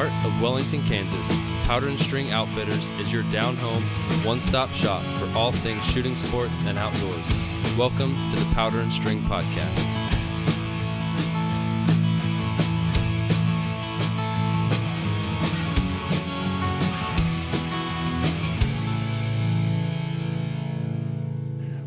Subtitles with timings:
[0.00, 1.28] heart of Wellington, Kansas,
[1.66, 3.82] Powder and String Outfitters is your down home,
[4.24, 7.28] one stop shop for all things shooting sports and outdoors.
[7.76, 9.76] Welcome to the Powder and String Podcast.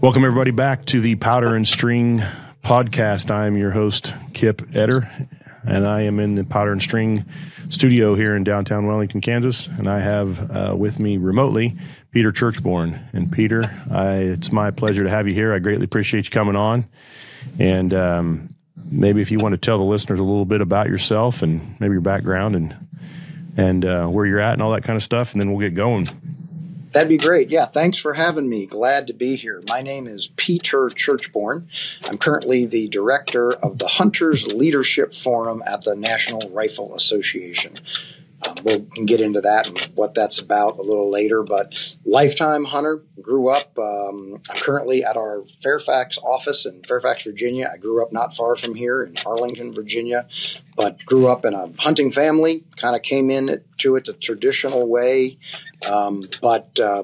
[0.02, 2.22] Welcome, everybody, back to the Powder and String
[2.64, 3.32] podcast.
[3.32, 5.10] I'm your host, Kip Eder,
[5.66, 7.26] and I am in the Powder and String
[7.74, 9.68] studio here in downtown Wellington, Kansas.
[9.68, 11.76] And I have uh, with me remotely
[12.12, 13.02] Peter Churchbourne.
[13.14, 15.54] And Peter, I, it's my pleasure to have you here.
[15.54, 16.88] I greatly appreciate you coming on.
[17.60, 21.42] And um, maybe if you want to tell the listeners a little bit about yourself
[21.42, 22.76] and maybe your background and
[23.56, 25.76] and uh, where you're at and all that kind of stuff, and then we'll get
[25.76, 26.08] going.
[26.94, 27.50] That'd be great.
[27.50, 28.68] Yeah, thanks for having me.
[28.68, 29.64] Glad to be here.
[29.68, 31.66] My name is Peter Churchbourne.
[32.08, 37.74] I'm currently the director of the Hunters Leadership Forum at the National Rifle Association.
[38.48, 41.44] Um, we'll get into that and what that's about a little later.
[41.44, 43.78] But lifetime hunter, grew up.
[43.78, 47.70] Um, I'm currently at our Fairfax office in Fairfax, Virginia.
[47.74, 50.28] I grew up not far from here in Arlington, Virginia,
[50.76, 52.64] but grew up in a hunting family.
[52.78, 55.38] Kind of came into it the traditional way,
[55.90, 57.04] um, but uh,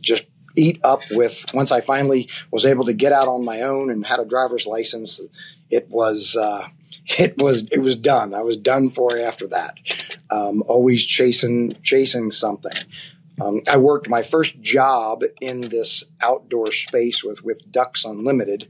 [0.00, 1.52] just eat up with.
[1.54, 4.66] Once I finally was able to get out on my own and had a driver's
[4.66, 5.20] license,
[5.70, 6.36] it was.
[6.36, 6.68] Uh,
[7.06, 8.34] it was it was done.
[8.34, 9.76] I was done for after that.
[10.30, 12.72] Um, always chasing chasing something.
[13.40, 18.68] Um, I worked my first job in this outdoor space with with Ducks Unlimited,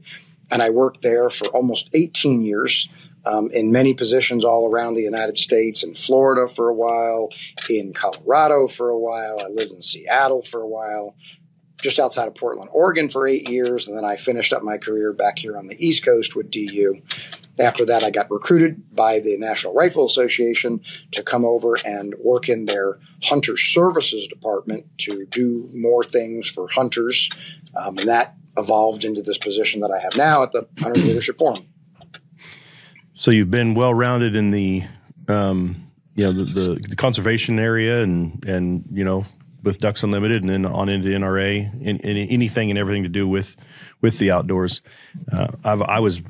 [0.51, 2.87] and I worked there for almost 18 years.
[3.25, 7.27] Um, in many positions all around the United States, in Florida for a while,
[7.69, 9.37] in Colorado for a while.
[9.41, 11.13] I lived in Seattle for a while,
[11.81, 15.11] just outside of Portland, Oregon for eight years, and then I finished up my career
[15.11, 17.01] back here on the East Coast with DU.
[17.59, 20.81] After that, I got recruited by the National Rifle Association
[21.11, 26.67] to come over and work in their hunter services department to do more things for
[26.69, 27.29] hunters.
[27.75, 31.37] Um, and that evolved into this position that I have now at the Hunters Leadership
[31.37, 31.65] Forum.
[33.13, 34.83] So you've been well rounded in the,
[35.27, 39.25] um, you know, the, the, the, conservation area and, and, you know,
[39.63, 43.27] with Ducks Unlimited and then on into NRA and, and anything and everything to do
[43.27, 43.55] with,
[44.01, 44.81] with the outdoors.
[45.31, 46.21] Uh, I was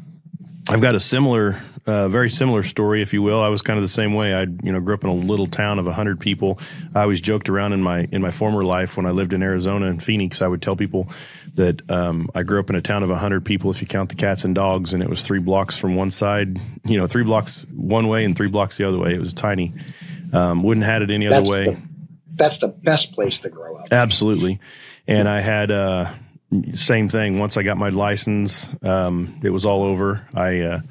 [0.69, 3.41] I've got a similar, uh, very similar story, if you will.
[3.41, 4.33] I was kind of the same way.
[4.33, 6.59] I, you know, grew up in a little town of hundred people.
[6.93, 9.87] I always joked around in my in my former life when I lived in Arizona
[9.87, 10.41] and Phoenix.
[10.41, 11.09] I would tell people
[11.55, 14.15] that um, I grew up in a town of hundred people, if you count the
[14.15, 16.59] cats and dogs, and it was three blocks from one side.
[16.83, 19.13] You know, three blocks one way and three blocks the other way.
[19.13, 19.73] It was tiny.
[20.33, 21.73] Um, wouldn't have had it any that's other way.
[21.73, 21.81] The,
[22.35, 23.87] that's the best place to grow up.
[23.91, 24.59] Absolutely,
[25.07, 25.71] and I had.
[25.71, 26.13] Uh,
[26.73, 27.39] same thing.
[27.39, 30.27] Once I got my license, um, it was all over.
[30.33, 30.81] I uh,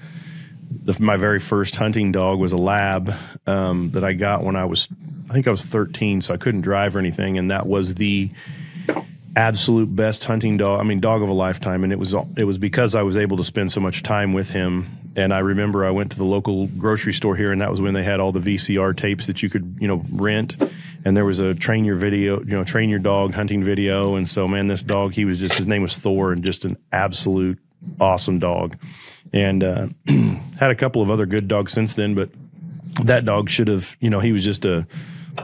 [0.71, 3.13] the, my very first hunting dog was a lab
[3.47, 4.89] um, that I got when I was
[5.29, 8.31] I think I was 13, so I couldn't drive or anything, and that was the
[9.35, 10.81] absolute best hunting dog.
[10.81, 13.37] I mean, dog of a lifetime, and it was it was because I was able
[13.39, 15.13] to spend so much time with him.
[15.17, 17.95] And I remember I went to the local grocery store here, and that was when
[17.95, 20.59] they had all the VCR tapes that you could you know rent
[21.07, 24.17] and there was a train your video, you know, train your dog hunting video.
[24.17, 26.77] And so, man, this dog, he was just, his name was Thor and just an
[26.91, 27.61] absolute
[28.01, 28.77] awesome dog.
[29.33, 29.87] And uh,
[30.59, 32.31] had a couple of other good dogs since then, but
[33.05, 34.85] that dog should have, you know, he was just a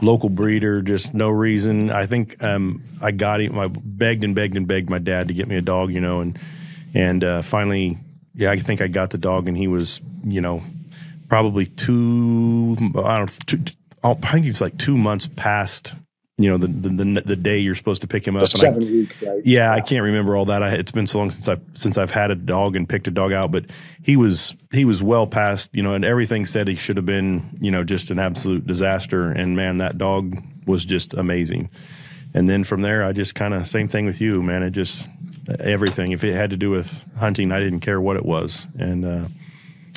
[0.01, 1.91] local breeder, just no reason.
[1.91, 5.33] I think um, I got him, I begged and begged and begged my dad to
[5.33, 6.37] get me a dog, you know, and,
[6.93, 7.97] and uh, finally,
[8.35, 10.61] yeah, I think I got the dog and he was, you know,
[11.29, 15.93] probably two, I don't know, two, I think he's like two months past
[16.37, 18.47] you know the, the the, day you're supposed to pick him up.
[18.47, 19.41] seven I, weeks, right?
[19.45, 20.63] Yeah, yeah, I can't remember all that.
[20.63, 23.11] I, it's been so long since I've since I've had a dog and picked a
[23.11, 23.65] dog out, but
[24.01, 27.57] he was he was well past you know, and everything said he should have been
[27.61, 29.29] you know just an absolute disaster.
[29.29, 30.35] And man, that dog
[30.65, 31.69] was just amazing.
[32.33, 34.63] And then from there, I just kind of same thing with you, man.
[34.63, 35.07] It just
[35.59, 36.13] everything.
[36.13, 38.67] If it had to do with hunting, I didn't care what it was.
[38.79, 39.27] And uh,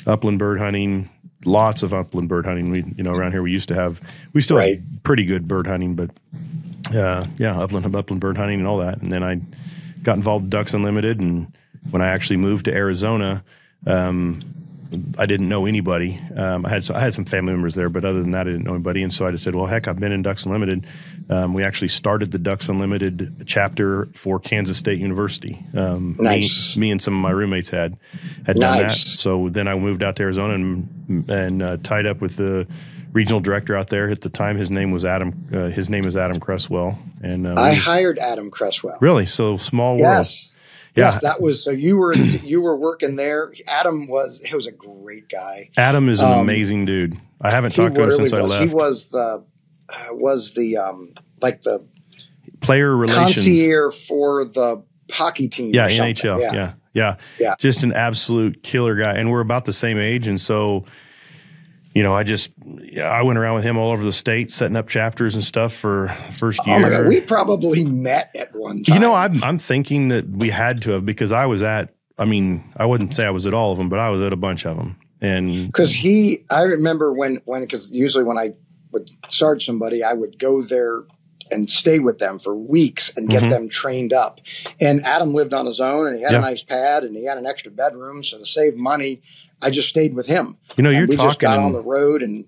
[0.07, 1.09] upland bird hunting,
[1.47, 2.71] lots of upland bird hunting.
[2.71, 4.01] We, you know, around here we used to have,
[4.33, 4.79] we still right.
[4.79, 6.11] have pretty good bird hunting, but
[6.95, 9.01] uh, yeah, upland upland bird hunting and all that.
[9.01, 9.41] And then I
[10.03, 11.57] got involved with Ducks Unlimited, and
[11.91, 13.45] when I actually moved to Arizona,
[13.87, 14.41] um,
[15.19, 16.21] I didn't know anybody.
[16.37, 18.65] Um, I had I had some family members there, but other than that, I didn't
[18.65, 19.03] know anybody.
[19.03, 20.87] And so I just said, "Well, heck, I've been in Ducks Unlimited."
[21.29, 25.65] Um, we actually started the Ducks Unlimited chapter for Kansas State University.
[25.75, 26.77] Um, nice.
[26.77, 27.97] Me, me, and some of my roommates had
[28.47, 28.79] had nice.
[28.79, 28.93] done that.
[28.93, 32.67] So then I moved out to Arizona and and uh, tied up with the
[33.13, 34.57] regional director out there at the time.
[34.57, 35.49] His name was Adam.
[35.53, 36.99] Uh, his name is Adam Cresswell.
[37.23, 38.99] And uh, I hired Adam Cresswell.
[39.01, 39.25] Really?
[39.25, 40.01] So small world.
[40.01, 40.55] Yes.
[40.97, 41.05] Yeah.
[41.05, 41.71] Yes, that was so.
[41.71, 43.53] You were you were working there.
[43.69, 45.71] Adam was he was a great guy.
[45.77, 47.21] Adam is an Um, amazing dude.
[47.41, 48.63] I haven't talked to him since I left.
[48.67, 49.45] He was the
[49.89, 51.85] uh, was the um like the
[52.61, 53.35] Player relations.
[53.37, 54.83] concierge for the
[55.13, 55.75] hockey team.
[55.75, 55.89] Yeah.
[55.89, 56.41] NHL.
[56.41, 56.75] Yeah.
[56.95, 57.17] yeah.
[57.39, 57.55] Yeah.
[57.59, 59.13] Just an absolute killer guy.
[59.13, 60.27] And we're about the same age.
[60.27, 60.83] And so,
[61.97, 62.51] you know, I just,
[63.03, 66.09] I went around with him all over the state, setting up chapters and stuff for
[66.37, 66.77] first year.
[66.77, 68.95] Oh my god, we probably met at one time.
[68.95, 72.27] you know, I'm, I'm thinking that we had to have because I was at, I
[72.27, 74.37] mean, I wouldn't say I was at all of them, but I was at a
[74.37, 74.97] bunch of them.
[75.23, 78.53] And because he, I remember when when because usually when I
[78.93, 81.05] would start somebody, I would go there
[81.51, 83.51] and stay with them for weeks and get Mhm.
[83.51, 84.41] them trained up.
[84.81, 86.39] And Adam lived on his own, and he had Yeah.
[86.39, 88.23] a nice pad, and he had an extra bedroom.
[88.23, 89.23] So to save money,
[89.63, 90.57] I just stayed with him.
[90.77, 92.45] you know, And you're we just talking, got on the road, and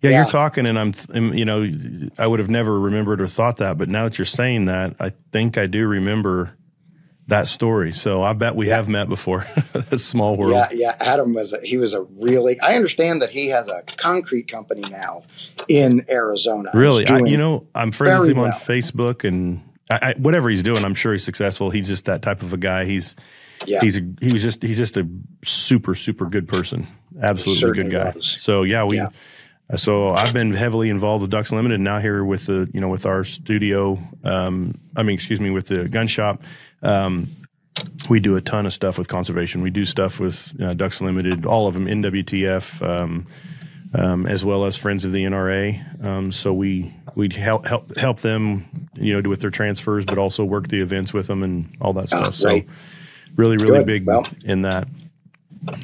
[0.00, 0.16] yeah, yeah.
[0.22, 0.94] you're talking and I'm,
[1.34, 1.68] you know,
[2.18, 5.10] I would have never remembered or thought that, but now that you're saying that, I
[5.32, 6.56] think I do remember
[7.26, 7.92] that story.
[7.92, 8.76] So I bet we Yeah.
[8.76, 9.46] have met before.
[9.72, 10.52] That's small world.
[10.52, 10.96] yeah, yeah.
[11.00, 12.58] Adam was a, he was a really.
[12.60, 15.22] I understand that he has a concrete company now
[15.68, 16.70] in Arizona.
[16.74, 18.52] Really, I, you know, I'm friends with him on.
[18.52, 19.60] Facebook, and
[19.90, 21.70] I, I, whatever he's doing, I'm sure he's successful.
[21.70, 22.84] He's just that type of a guy.
[22.84, 23.14] He's
[23.66, 23.78] yeah.
[23.80, 25.08] he's a, he was just he's just a
[25.42, 26.86] super super good person,
[27.22, 28.12] absolutely good guy.
[28.14, 28.26] was.
[28.40, 28.96] So yeah, we.
[28.96, 29.08] Yeah.
[29.76, 33.06] So I've been heavily involved with Ducks Limited now here with the you know with
[33.06, 33.98] our studio.
[34.24, 36.42] Um, I mean, excuse me, with the gun shop.
[36.82, 37.28] Um,
[38.08, 39.62] we do a ton of stuff with conservation.
[39.62, 43.26] We do stuff with uh, Ducks Limited, all of them, NWTF, um,
[43.94, 46.04] um, as well as Friends of the NRA.
[46.04, 50.44] Um, so we we help help help them, you know, with their transfers, but also
[50.44, 52.44] work the events with them and all that Ah, stuff.
[52.44, 52.66] right.
[52.66, 52.72] So
[53.36, 53.86] really, really Good.
[53.86, 54.88] big Well, in that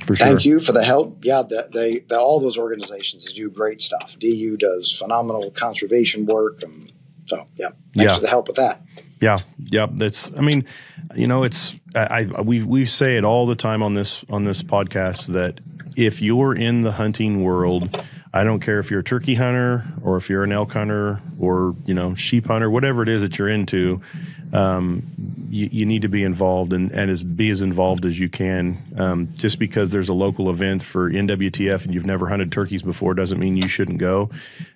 [0.05, 0.27] for sure.
[0.27, 1.19] Thank you for the help.
[1.25, 4.17] Yeah, the, they, the, all those organizations do great stuff.
[4.19, 6.63] DU does phenomenal conservation work.
[6.63, 6.93] And
[7.25, 8.15] so, yeah, thanks Yeah.
[8.15, 8.83] for the help with that.
[9.21, 9.87] Yeah, yeah.
[9.91, 10.31] That's.
[10.37, 10.67] I mean,
[11.15, 11.75] you know, it's.
[11.95, 15.61] I, I we we say it all the time on this on this podcast that
[15.97, 17.99] if you're in the hunting world,
[18.35, 21.75] I don't care if you're a turkey hunter or if you're an elk hunter or
[21.87, 24.03] you know sheep hunter, whatever it is that you're into,
[24.53, 25.03] um,
[25.51, 28.79] you, you need to be involved and, and as be as involved as you can.
[28.97, 33.15] Um, just because there's a local event for NWTF and you've never hunted turkeys before
[33.15, 34.31] doesn't mean you shouldn't go.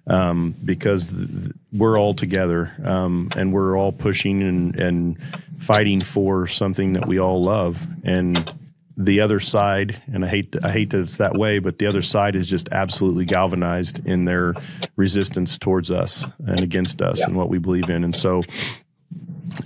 [0.06, 1.28] Um, because th-
[1.72, 5.18] we're all together um, and we're all pushing and, and
[5.58, 7.78] fighting for something that we all love.
[8.04, 8.52] And
[8.96, 12.02] the other side, and I hate I hate that it's that way, but the other
[12.02, 14.52] side is just absolutely galvanized in their
[14.96, 17.26] resistance towards us and against us Yeah.
[17.28, 18.04] and what we believe in.
[18.04, 18.42] And so,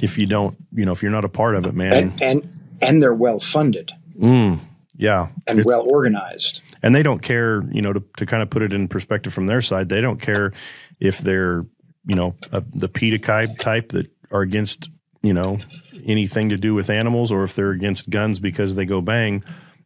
[0.00, 2.58] if you don't, you know, if you're not a part of it, man, And, and,
[2.82, 4.60] and they're well funded mm,
[4.96, 6.60] yeah, and It's- well organized.
[6.82, 9.46] and they don't care, you know, to, to kind of put it in perspective from
[9.46, 10.52] their side, they don't care
[11.00, 11.62] if they're,
[12.06, 14.90] you know, a, the pedicide type that are against,
[15.22, 15.58] you know,
[16.06, 19.42] anything to do with animals or if they're against guns because they go bang,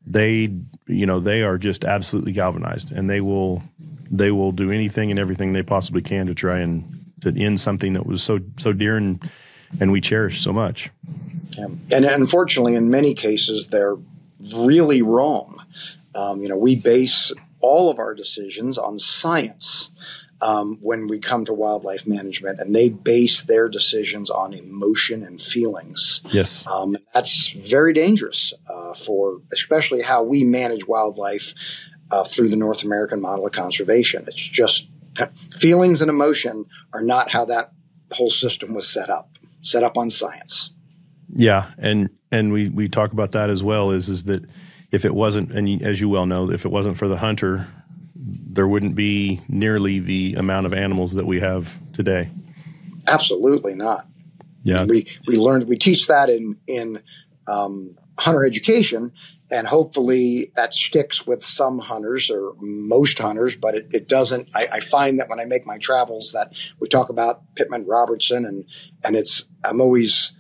[0.07, 0.53] they,
[0.87, 3.63] you know, they are just absolutely galvanized and they will,
[4.11, 7.93] they will do anything and everything they possibly can to try and to end something
[7.95, 9.23] that was so, so dear and,
[9.81, 10.91] and we cherish so much.
[11.57, 11.69] Yeah.
[11.91, 13.97] And unfortunately, in many cases, they're
[14.55, 15.65] really wrong.
[16.15, 19.91] Um, you know, we base all of our decisions on science
[20.41, 25.43] um, when we come to wildlife management, and they base their decisions on emotion and
[25.43, 26.21] feelings.
[26.33, 26.65] Yes.
[26.67, 31.55] Um, that's very dangerous uh, for, especially how we manage wildlife
[32.11, 34.25] uh, through the North American model of conservation.
[34.29, 34.89] It's just
[35.59, 37.73] feelings and emotion are not how that
[38.13, 39.38] whole system was set up.
[39.61, 40.71] Set up on science.
[41.35, 43.91] Yeah, and and we we talk about that as well.
[43.91, 44.45] Is is that
[44.91, 47.69] if it wasn't, and as you well know, if it wasn't for the hunter,
[48.15, 52.31] there wouldn't be nearly the amount of animals that we have today.
[53.07, 54.07] Absolutely not.
[54.63, 57.01] Yeah, We we learned we teach that in in
[57.47, 59.13] um, hunter education,
[59.51, 64.49] and hopefully that sticks with some hunters or most hunters, but it, it doesn't.
[64.55, 68.45] I, I find that when I make my travels, that we talk about Pittman Robertson,
[68.45, 68.65] and
[69.03, 70.33] and it's I'm always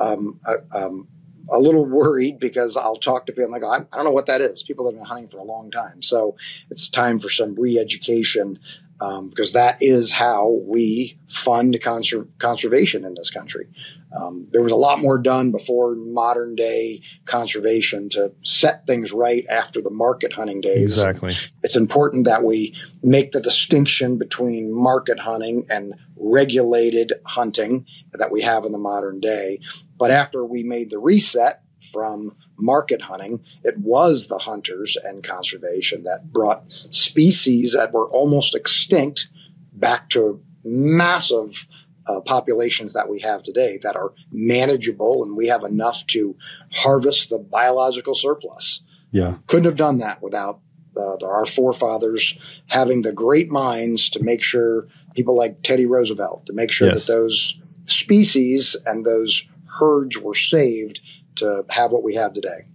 [0.00, 1.08] um, a, um,
[1.48, 4.40] a little worried because I'll talk to people go, I, I don't know what that
[4.40, 4.62] is.
[4.62, 6.36] People that have been hunting for a long time, so
[6.70, 8.58] it's time for some re-education
[9.00, 13.68] um, because that is how we fund conser- conservation in this country.
[14.14, 19.44] Um, there was a lot more done before modern day conservation to set things right
[19.48, 20.98] after the market hunting days.
[20.98, 21.36] exactly.
[21.62, 28.42] It's important that we make the distinction between market hunting and regulated hunting that we
[28.42, 29.60] have in the modern day.
[29.96, 36.04] But after we made the reset from market hunting, it was the hunters and conservation
[36.04, 39.28] that brought species that were almost extinct
[39.72, 41.66] back to massive
[42.06, 46.36] uh, populations that we have today that are manageable and we have enough to
[46.72, 48.82] harvest the biological surplus.
[49.10, 49.36] Yeah.
[49.46, 50.60] Couldn't have done that without
[50.96, 52.36] uh, our forefathers
[52.66, 57.06] having the great minds to make sure people like Teddy Roosevelt to make sure Yes.
[57.06, 59.44] that those species and those
[59.78, 61.00] herds were saved
[61.40, 62.66] to have what we have today.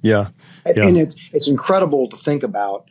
[0.00, 0.28] Yeah.
[0.64, 0.86] And, Yeah.
[0.86, 2.86] and it's it's incredible to think about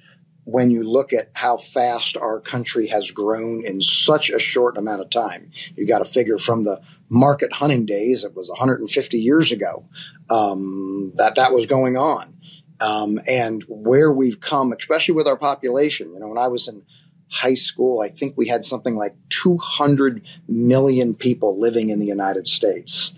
[0.45, 5.01] when you look at how fast our country has grown in such a short amount
[5.01, 5.49] of time.
[5.75, 9.85] You got to figure from the market hunting days, it was 150 years ago,
[10.29, 12.33] um, that that was going on.
[12.81, 16.11] Um, and where we've come, especially with our population.
[16.11, 16.83] You know, when I was in
[17.29, 22.47] high school, I think we had something like 200 million people living in the United
[22.47, 23.13] States.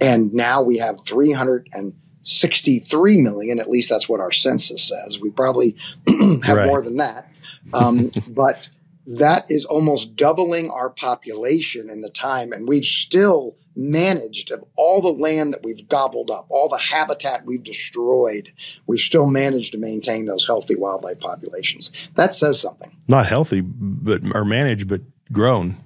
[0.00, 5.20] And now we have 363 million, at least that's what our census says.
[5.20, 5.76] We probably
[6.42, 6.66] have Right.
[6.66, 7.30] more than that.
[7.72, 8.70] Um, but
[9.06, 12.52] that is almost doubling our population in the time.
[12.52, 17.44] And we've still managed of all the land that we've gobbled up, all the habitat
[17.44, 18.52] we've destroyed,
[18.86, 21.90] we've still managed to maintain those healthy wildlife populations.
[22.14, 22.96] That says something.
[23.08, 25.00] Not healthy, but or managed, but
[25.32, 25.76] grown.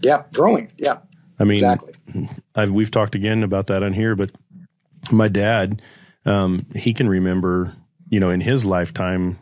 [0.00, 0.70] Yeah, growing.
[0.78, 0.98] Yeah,
[1.38, 1.94] I mean, exactly.
[2.54, 4.30] I've, we've talked again about that on here, but
[5.10, 5.82] my dad,
[6.24, 7.74] um, he can remember,
[8.08, 9.38] you know, in his lifetime,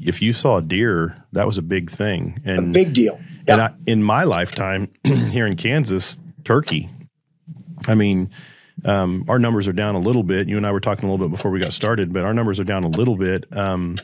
[0.00, 2.40] if you saw a deer, that was a big thing.
[2.46, 3.20] A And big deal.
[3.48, 6.90] and I, in my lifetime here in Kansas, turkey.
[7.88, 8.30] I mean,
[8.84, 10.48] um, our numbers are down a little bit.
[10.48, 12.60] You and I were talking a little bit before we got started, but our numbers
[12.60, 13.44] are down a little bit.
[13.56, 13.96] Um,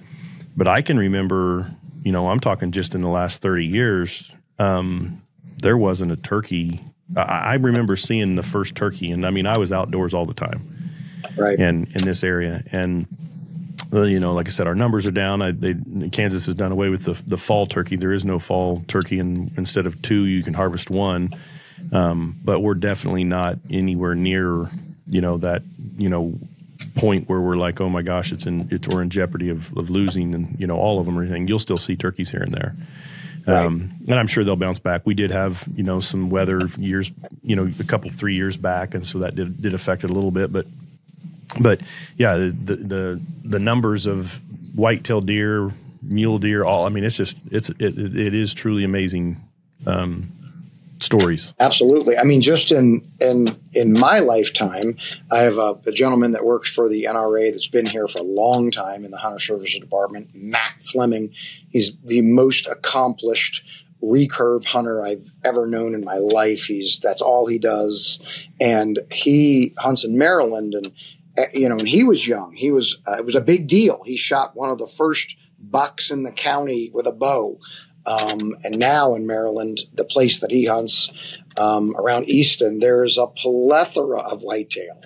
[0.56, 1.70] but I can remember,
[2.02, 5.22] you know, I'm talking just in the last 30 years, um,
[5.58, 6.80] there wasn't a turkey.
[7.16, 10.34] I, I remember seeing the first turkey, and I mean, I was outdoors all the
[10.34, 10.80] time
[11.36, 11.58] right.
[11.58, 12.62] in in this area.
[12.72, 13.06] And
[13.92, 15.42] you know like i said our numbers are down.
[15.42, 15.74] I, they,
[16.12, 17.96] kansas has done away with the, the fall turkey.
[17.96, 21.34] There is no fall turkey and instead of two you can harvest one.
[21.92, 24.70] Um, but we're definitely not anywhere near
[25.06, 25.62] you know that
[25.96, 26.38] you know
[26.94, 29.90] point where we're like oh my gosh it's in it's we're in jeopardy of, of
[29.90, 31.48] losing and you know all of them or anything.
[31.48, 32.76] You'll still see turkeys here and there
[33.46, 35.02] um, and I'm sure they'll bounce back.
[35.04, 37.10] We did have, you know, some weather years,
[37.42, 40.12] you know, a couple three years back, and so that did did affect it a
[40.12, 40.52] little bit.
[40.52, 40.66] But,
[41.58, 41.80] but
[42.16, 44.40] yeah, the the the, numbers of
[44.74, 46.86] white-tailed deer, mule deer, all.
[46.86, 49.40] I mean, it's just it's it, it it is truly amazing
[49.86, 50.32] um,
[51.00, 51.54] stories.
[51.58, 52.16] Absolutely.
[52.16, 54.96] I mean, just in in in my lifetime,
[55.30, 58.24] I have a, a gentleman that works for the NRA that's been here for a
[58.24, 61.32] long time in the Hunter Services Department, Matt Fleming.
[61.70, 63.64] He's the most accomplished
[64.02, 66.64] recurve hunter I've ever known in my life.
[66.64, 68.20] He's that's all he does,
[68.60, 70.74] and he hunts in Maryland.
[70.74, 70.92] And
[71.38, 74.02] uh, you know, when he was young, he was uh, it was a big deal.
[74.04, 77.58] He shot one of the first bucks in the county with a bow.
[78.06, 81.10] Um, and now in Maryland, the place that he hunts
[81.58, 85.02] um, around Easton, there's a plethora of whitetail.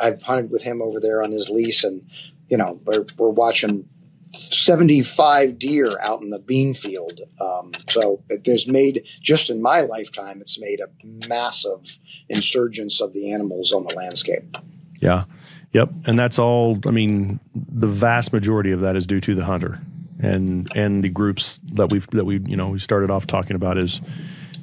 [0.00, 2.08] I've hunted with him over there on his lease, and
[2.48, 3.88] you know we're, we're watching
[4.32, 7.20] 75 deer out in the bean field.
[7.40, 11.98] Um, so it, there's made just in my lifetime, it's made a massive
[12.28, 14.56] insurgence of the animals on the landscape.
[15.00, 15.24] Yeah.
[15.72, 15.90] Yep.
[16.06, 16.78] And that's all.
[16.86, 19.78] I mean, the vast majority of that is due to the hunter
[20.20, 23.78] and and the groups that we've that we you know we started off talking about
[23.78, 24.00] is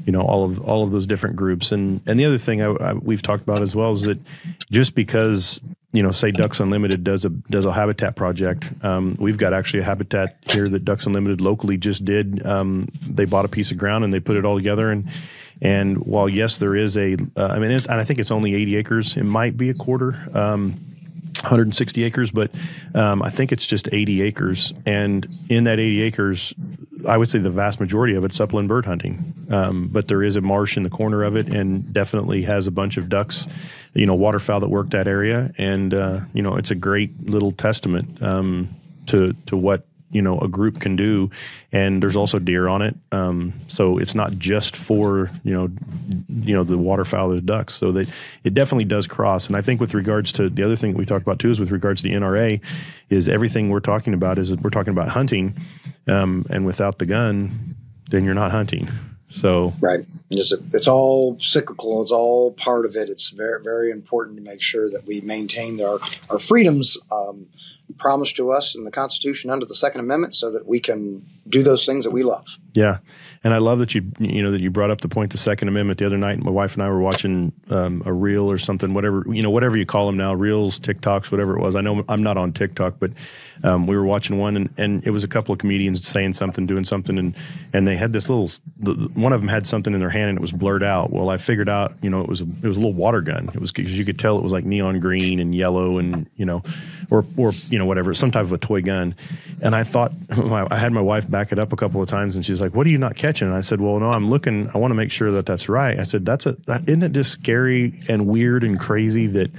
[0.06, 2.72] you know all of all of those different groups and and the other thing I,
[2.72, 4.20] I, we've talked about as well is that
[4.72, 5.60] just because
[5.92, 9.82] you know say Ducks Unlimited does a does a habitat project, um, we've got actually
[9.82, 12.46] a habitat here that Ducks Unlimited locally just did.
[12.46, 15.10] Um, they bought a piece of ground and they put it all together and.
[15.64, 18.56] And while yes, there is a, uh, I mean, it, and I think it's only
[18.56, 19.16] 80 acres.
[19.16, 20.18] It might be a quarter.
[20.34, 20.91] Um,
[21.42, 22.52] 160 acres, but
[22.94, 24.74] um, I think it's just 80 acres.
[24.86, 26.54] And in that 80 acres,
[27.08, 29.34] I would say the vast majority of it's upland bird hunting.
[29.50, 32.72] Um, but there is a marsh in the corner of it, and definitely has a
[32.72, 33.48] bunch of ducks,
[33.94, 35.52] you know, waterfowl that work that area.
[35.58, 38.70] And uh, you know, it's a great little testament um,
[39.08, 41.30] to to what you know a group can do
[41.72, 45.70] and there's also deer on it um, so it's not just for you know
[46.30, 48.08] you know the waterfowl or the ducks so that
[48.44, 51.06] it definitely does cross and i think with regards to the other thing that we
[51.06, 52.60] talked about too is with regards to the nra
[53.10, 55.56] is everything we're talking about is we're talking about hunting
[56.08, 57.76] um, and without the gun
[58.10, 58.90] then you're not hunting
[59.32, 60.06] so Right.
[60.30, 62.02] It's, it's all cyclical.
[62.02, 63.10] It's all part of it.
[63.10, 66.00] It's very, very important to make sure that we maintain our,
[66.30, 67.48] our freedoms um,
[67.98, 71.64] promised to us in the Constitution under the Second Amendment so that we can do
[71.64, 72.46] those things that we love.
[72.74, 73.00] Yeah,
[73.44, 75.68] and I love that you you know that you brought up the point the Second
[75.68, 76.40] Amendment the other night.
[76.40, 79.78] My wife and I were watching um, a reel or something, whatever you know, whatever
[79.78, 81.76] you call them now, reels, TikToks, whatever it was.
[81.76, 83.12] I know I'm not on TikTok, but
[83.64, 86.66] um, we were watching one, and, and it was a couple of comedians saying something,
[86.66, 87.36] doing something, and
[87.74, 90.38] and they had this little the, one of them had something in their hand and
[90.38, 91.12] it was blurred out.
[91.12, 93.50] Well, I figured out, you know, it was a, it was a little water gun.
[93.54, 96.46] It was because you could tell it was like neon green and yellow and you
[96.46, 96.64] know,
[97.10, 99.16] or or you know whatever, some type of a toy gun.
[99.62, 102.46] And I thought I had my wife back it up a couple of times, and
[102.46, 104.70] she's like, "What are you not catching?" And I said, "Well, no, I'm looking.
[104.74, 107.12] I want to make sure that that's right." I said, "That's a that, isn't it
[107.14, 109.52] just scary and weird and crazy that."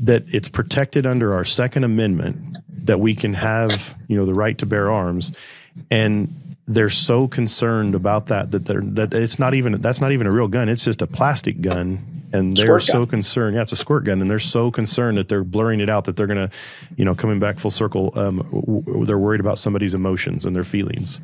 [0.00, 4.56] that it's protected under our Second Amendment that we can have, you know, the right
[4.58, 5.32] to bear arms,
[5.90, 6.32] and
[6.68, 10.30] they're so concerned about that that they're that it's not even that's not even a
[10.30, 13.56] real gun; it's just a plastic gun, and they're so concerned.
[13.56, 16.16] Yeah, it's a squirt gun, and they're so concerned that they're blurring it out that
[16.16, 16.54] they're going to,
[16.96, 18.12] you know, coming back full circle.
[18.14, 21.22] Um, w- they're worried about somebody's emotions and their feelings.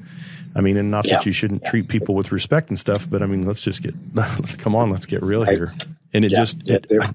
[0.57, 1.17] I mean, and not yeah.
[1.17, 1.71] that you shouldn't yeah.
[1.71, 3.95] treat people with respect and stuff, but I mean, let's just get
[4.59, 5.75] come on, let's get real here.
[6.15, 6.39] And it yeah.
[6.39, 7.13] just it, I,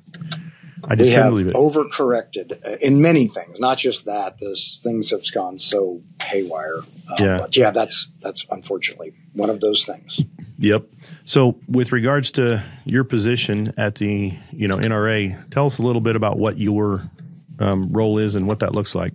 [0.85, 4.39] I just we have overcorrected uh, in many things, not just that.
[4.39, 6.77] Those things have gone so haywire.
[6.77, 10.21] Um, yeah, but yeah, that's that's unfortunately one of those things.
[10.59, 10.85] Yep.
[11.25, 16.01] So, with regards to your position at the you know NRA, tell us a little
[16.01, 17.09] bit about what your
[17.59, 19.13] um, role is and what that looks like.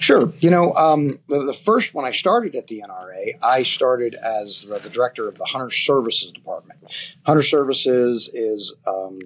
[0.00, 0.32] Sure.
[0.40, 4.66] You know, um, the, the, first when I started at the NRA, I started as
[4.66, 6.80] the, the, director of the Hunter Services Department.
[7.24, 9.20] Hunter Services is um,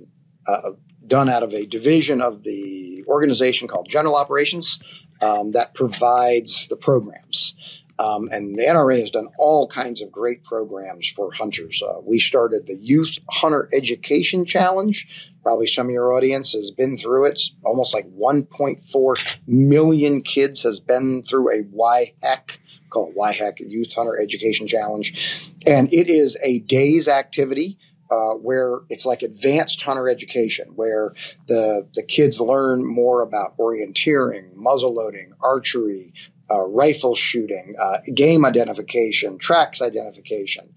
[0.47, 0.73] a,
[1.09, 4.79] done out of a division of the organization called General Operations
[5.21, 7.55] um, that provides the programs.
[7.99, 11.83] Um, and the NRA has done all kinds of great programs for hunters.
[11.83, 15.09] Uh, we started the Youth Hunter Education Challenge.
[15.43, 17.41] Probably some of your audience has been through it.
[17.65, 24.69] Almost like 1.4 million kids has been through a YHEC called YHEC Youth Hunter Education
[24.69, 25.51] Challenge.
[25.67, 27.79] And it is a day's activity
[28.11, 31.15] uh, where it's like advanced hunter education, where
[31.47, 36.13] the the kids learn more about orienteering, muzzle loading, archery,
[36.51, 40.73] uh, rifle shooting, uh, game identification, tracks identification,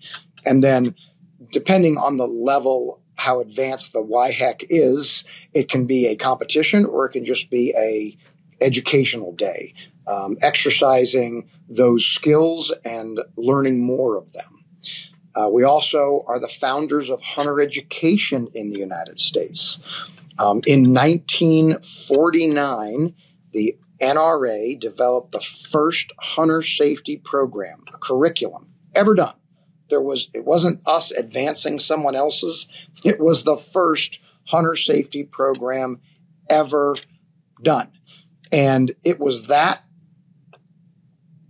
[0.45, 0.95] and then
[1.51, 5.23] depending on the level how advanced the YHEC is,
[5.53, 8.17] it can be a competition or it can just be a
[8.63, 9.73] educational day,
[10.07, 14.63] um, exercising those skills and learning more of them.
[15.35, 19.79] Uh, we also are the founders of hunter education in the United States.
[20.37, 23.15] Um, in 1949,
[23.53, 29.35] the NRA developed the first hunter safety program, a curriculum ever done.
[29.89, 32.67] There was it wasn't us advancing someone else's;
[33.03, 35.99] it was the first hunter safety program
[36.49, 36.95] ever
[37.61, 37.91] done,
[38.51, 39.83] and it was that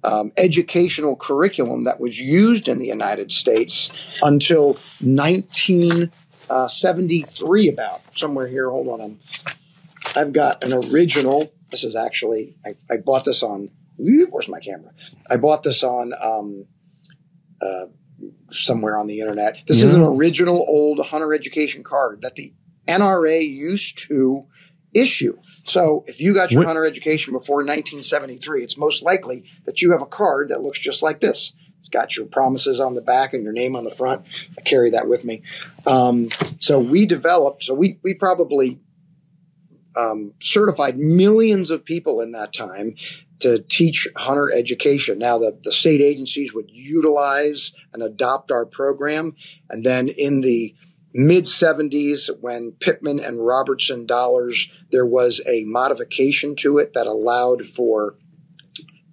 [0.03, 3.91] um, educational curriculum that was used in the United States
[4.23, 4.69] until
[5.01, 8.67] 1973, uh, about somewhere here.
[8.69, 9.19] Hold on, I'm,
[10.15, 11.53] I've got an original.
[11.69, 13.69] This is actually I, I bought this on.
[13.97, 14.91] Where's my camera?
[15.29, 16.65] I bought this on um,
[17.61, 17.85] uh,
[18.49, 19.59] somewhere on the internet.
[19.67, 19.89] This yeah.
[19.89, 22.53] is an original old hunter education card that the
[22.87, 24.47] NRA used to
[24.93, 25.37] issue.
[25.63, 26.67] So if you got your what?
[26.67, 31.01] hunter education before 1973, it's most likely that you have a card that looks just
[31.03, 31.53] like this.
[31.79, 34.25] It's got your promises on the back and your name on the front.
[34.57, 35.41] I carry that with me.
[35.87, 38.79] Um, so we developed, so we, we probably
[39.97, 42.95] um, certified millions of people in that time
[43.39, 45.17] to teach hunter education.
[45.17, 49.35] Now, the, the state agencies would utilize and adopt our program.
[49.69, 50.75] And then in the
[51.13, 57.63] mid 70s when Pittman and Robertson dollars, there was a modification to it that allowed
[57.65, 58.15] for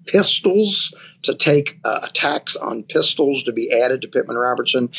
[0.07, 4.91] pistols to take uh, attacks on pistols to be added to Pittman Robertson.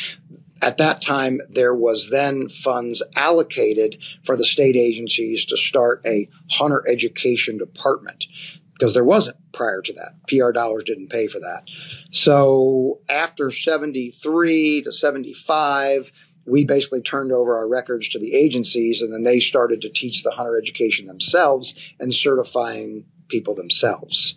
[0.62, 6.30] At that time, there was then funds allocated for the state agencies to start a
[6.52, 8.26] hunter education department
[8.74, 10.14] because there wasn't prior to that.
[10.28, 11.64] PR dollars didn't pay for that.
[12.12, 16.12] So after 73 to 75,
[16.50, 20.24] we basically turned over our records to the agencies and then they started to teach
[20.24, 24.36] the hunter education themselves and certifying people themselves.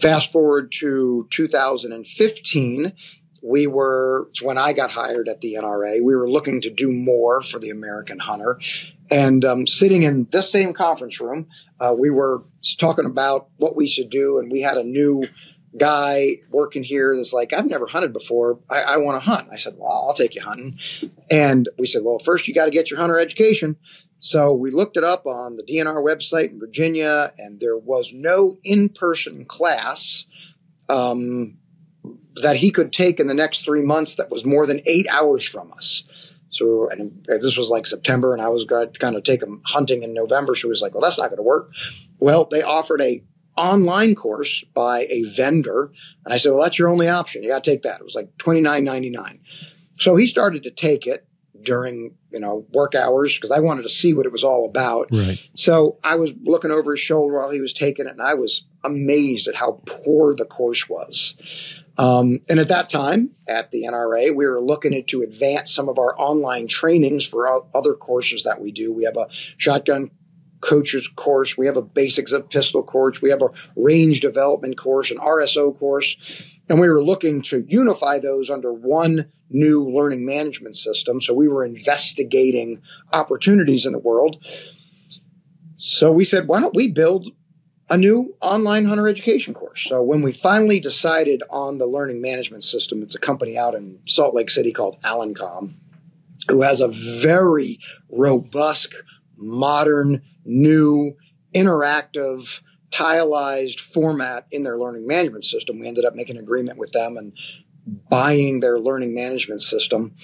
[0.00, 2.92] Fast forward to 2015,
[3.42, 6.90] we were, it's when I got hired at the NRA, we were looking to do
[6.90, 8.60] more for the American hunter.
[9.10, 11.48] And um, sitting in this same conference room,
[11.80, 12.42] uh, we were
[12.78, 15.26] talking about what we should do, and we had a new
[15.76, 18.60] guy working here that's like, I've never hunted before.
[18.70, 19.48] I, I want to hunt.
[19.52, 20.78] I said, Well, I'll take you hunting.
[21.30, 23.76] And we said, Well, first you got to get your hunter education.
[24.18, 28.58] So we looked it up on the DNR website in Virginia, and there was no
[28.62, 30.26] in person class
[30.88, 31.58] um,
[32.36, 35.44] that he could take in the next three months that was more than eight hours
[35.44, 36.04] from us.
[36.50, 39.62] So, and this was like September, and I was going to kind of take him
[39.64, 40.54] hunting in November.
[40.54, 41.70] So he was like, Well, that's not going to work.
[42.20, 43.24] Well, they offered a
[43.56, 45.92] online course by a vendor.
[46.24, 47.42] And I said, well, that's your only option.
[47.42, 48.00] You got to take that.
[48.00, 49.40] It was like twenty nine ninety nine.
[49.98, 51.26] So he started to take it
[51.62, 55.08] during you know work hours because I wanted to see what it was all about.
[55.12, 55.42] Right.
[55.54, 58.64] So I was looking over his shoulder while he was taking it, and I was
[58.84, 61.36] amazed at how poor the course was.
[61.98, 65.98] Um, and at that time, at the NRA, we were looking to advance some of
[65.98, 68.90] our online trainings for other courses that we do.
[68.92, 70.10] We have a shotgun
[70.62, 75.10] coaches course, we have a basics of pistol course, we have a range development course,
[75.10, 76.16] an RSO course,
[76.68, 81.20] and we were looking to unify those under one new learning management system.
[81.20, 82.80] So we were investigating
[83.12, 84.42] opportunities in the world.
[85.76, 87.28] So we said, why don't we build
[87.90, 89.84] a new online hunter education course?
[89.86, 93.98] So when we finally decided on the learning management system, it's a company out in
[94.06, 95.74] Salt Lake City called Alencom,
[96.48, 98.94] who has a very robust,
[99.36, 101.14] modern, new,
[101.54, 105.78] interactive, tileized format in their learning management system.
[105.78, 107.32] We ended up making an agreement with them and
[107.86, 110.14] buying their learning management system.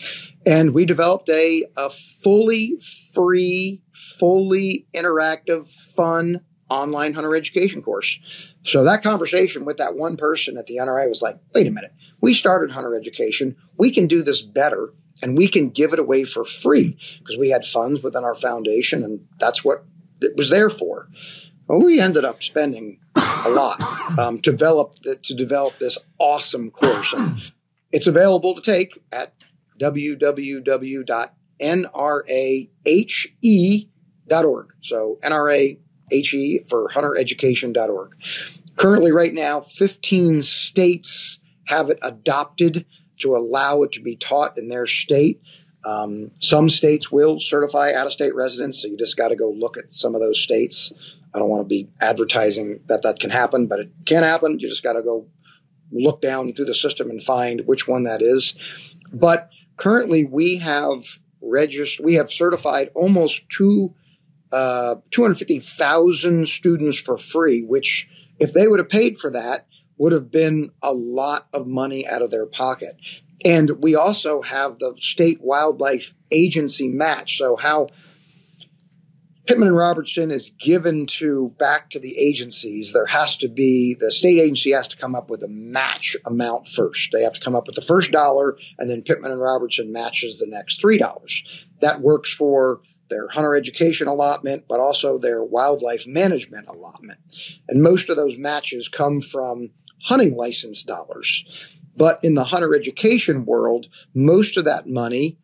[0.47, 2.79] And we developed a, a fully
[3.13, 8.19] free, fully interactive, fun online hunter education course.
[8.65, 11.93] So that conversation with that one person at the NRA was like, wait a minute,
[12.21, 13.57] we started hunter education.
[13.79, 17.51] We can do this better and we can give it away for free because we
[17.51, 19.85] had funds within our foundation and that's what
[20.21, 21.09] it was there for.
[21.67, 23.81] Well, we ended up spending a lot
[24.19, 27.41] um, to develop to develop this awesome course, and
[27.93, 29.35] it's available to take at
[29.81, 31.07] www.nrahe.org.
[34.81, 38.15] So NRAHE for huntereducation.org.
[38.77, 42.87] Currently, right now, 15 states have it adopted
[43.19, 45.43] to allow it to be taught in their state.
[45.85, 49.51] Um, some states will certify out of state residents, so you just got to go
[49.51, 50.93] look at some of those states.
[51.35, 54.59] I don't want to be advertising that that can happen, but it can happen.
[54.59, 55.27] You just got to go
[55.93, 58.55] look down through the system and find which one that is.
[59.13, 61.05] But currently, we have
[61.41, 63.95] registered, we have certified almost two,
[64.53, 70.31] uh, 250,000 students for free, which if they would have paid for that, would have
[70.31, 72.97] been a lot of money out of their pocket.
[73.45, 77.39] And we also have the state wildlife agency match.
[77.39, 77.89] So how
[79.49, 84.13] Pittman and Robertson is given to back to the agencies, there has to be the
[84.13, 87.13] state agency has to come up with a match amount first.
[87.13, 90.39] They have to come up with the first dollar, and then Pittman and Robertson matches
[90.39, 91.65] the next three dollars.
[91.81, 97.21] That works for their hunter education allotment, but also their wildlife management allotment.
[97.71, 99.71] And most of those matches come from
[100.05, 101.45] hunting license dollars.
[101.99, 105.37] But in the hunter education world, most of that money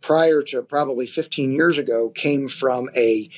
[0.00, 3.30] prior to probably 15 years ago came from a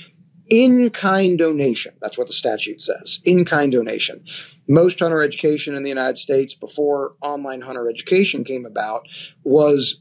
[0.48, 1.94] in-kind donation.
[2.00, 3.20] That's what the statute says.
[3.24, 4.24] In-kind donation.
[4.66, 9.06] Most hunter education in the United States before online hunter education came about
[9.44, 10.00] was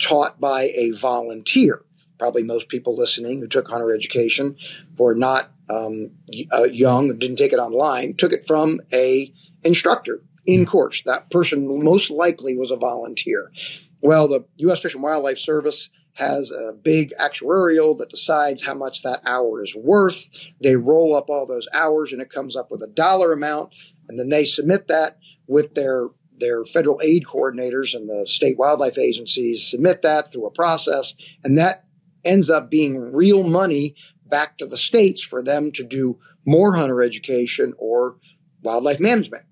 [0.00, 1.84] taught by a volunteer.
[2.18, 4.56] Probably most people listening who took hunter education
[4.98, 6.10] were not um,
[6.52, 11.02] uh, young, didn't take it online, took it from a instructor in course.
[11.06, 13.52] That person most likely was a volunteer.
[14.00, 14.80] Well, the U.S.
[14.80, 19.74] Fish and Wildlife Service has a big actuarial that decides how much that hour is
[19.74, 20.28] worth.
[20.60, 23.74] They roll up all those hours and it comes up with a dollar amount,
[24.08, 28.98] and then they submit that with their their federal aid coordinators and the state wildlife
[28.98, 31.84] agencies submit that through a process, and that
[32.24, 33.94] ends up being real money
[34.26, 38.16] back to the states for them to do more hunter education or
[38.62, 39.44] wildlife management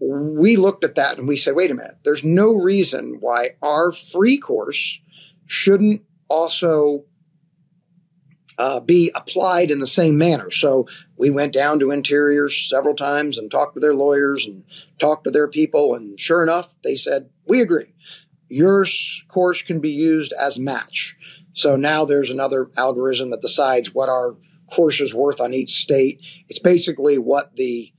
[0.00, 3.92] we looked at that and we said, wait a minute, there's no reason why our
[3.92, 4.98] free course
[5.46, 7.04] shouldn't also
[8.58, 10.50] uh, be applied in the same manner.
[10.50, 10.86] So
[11.16, 14.64] we went down to interiors several times and talked to their lawyers and
[14.98, 15.94] talked to their people.
[15.94, 17.94] And sure enough, they said, we agree.
[18.48, 18.86] Your
[19.28, 21.16] course can be used as match.
[21.52, 24.36] So now there's another algorithm that decides what our
[24.70, 26.20] course is worth on each state.
[26.48, 27.92] It's basically what the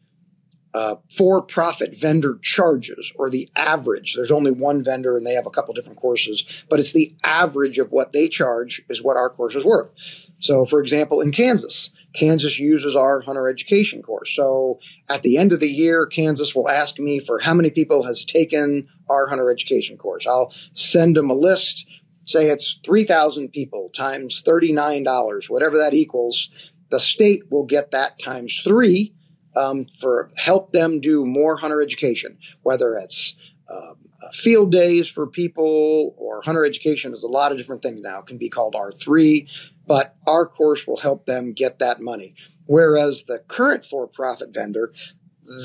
[0.74, 4.14] uh, for profit vendor charges or the average.
[4.16, 7.78] There's only one vendor and they have a couple different courses, but it's the average
[7.78, 9.92] of what they charge is what our course is worth.
[10.40, 14.36] So, for example, in Kansas, Kansas uses our hunter education course.
[14.36, 14.80] So
[15.10, 18.26] at the end of the year, Kansas will ask me for how many people has
[18.26, 20.28] taken our hunter education course.
[20.28, 21.88] I'll send them a list,
[22.24, 26.50] say it's 3,000 people times $39, whatever that equals.
[26.90, 29.14] The state will get that times three
[29.56, 33.36] um, for help them do more hunter education, whether it's
[33.70, 38.02] um, uh, field days for people or hunter education is a lot of different things
[38.02, 38.20] now.
[38.20, 39.50] It can be called R3,
[39.88, 42.36] but our course will help them get that money.
[42.66, 44.94] Whereas the current for profit vendor,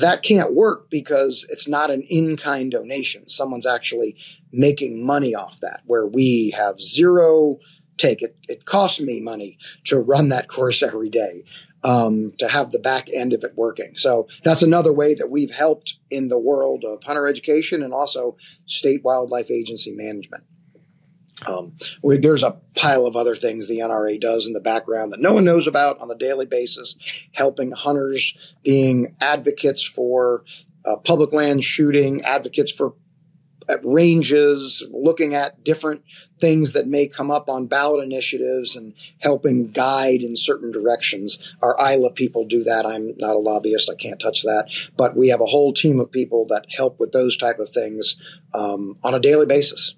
[0.01, 3.29] that can't work because it's not an in-kind donation.
[3.29, 4.15] Someone's actually
[4.51, 7.59] making money off that where we have zero
[7.97, 8.21] take.
[8.21, 11.43] It, it costs me money to run that course every day,
[11.83, 13.95] um, to have the back end of it working.
[13.95, 18.35] So that's another way that we've helped in the world of hunter education and also
[18.65, 20.43] state wildlife agency management.
[21.45, 25.19] Um, we, there's a pile of other things the NRA does in the background that
[25.19, 26.95] no one knows about on a daily basis,
[27.33, 30.43] helping hunters, being advocates for
[30.83, 32.95] uh, public land shooting, advocates for
[33.69, 36.03] at ranges, looking at different
[36.39, 41.39] things that may come up on ballot initiatives and helping guide in certain directions.
[41.61, 42.85] Our ILA people do that.
[42.85, 43.89] I'm not a lobbyist.
[43.89, 44.69] I can't touch that.
[44.95, 48.15] But we have a whole team of people that help with those type of things
[48.53, 49.95] um, on a daily basis.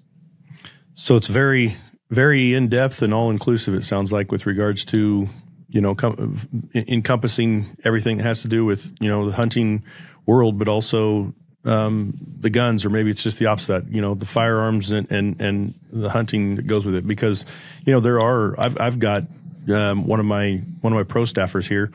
[0.94, 1.76] So it's very,
[2.10, 3.74] very in depth and all inclusive.
[3.74, 5.28] It sounds like with regards to
[5.68, 9.84] you know com- encompassing everything that has to do with you know the hunting
[10.26, 11.32] world, but also
[11.64, 13.86] um, the guns, or maybe it's just the opposite.
[13.88, 17.06] You know, the firearms and and and the hunting that goes with it.
[17.06, 17.44] Because
[17.84, 18.58] you know there are.
[18.58, 19.24] I've I've got
[19.72, 21.90] um, one of my one of my pro staffers here.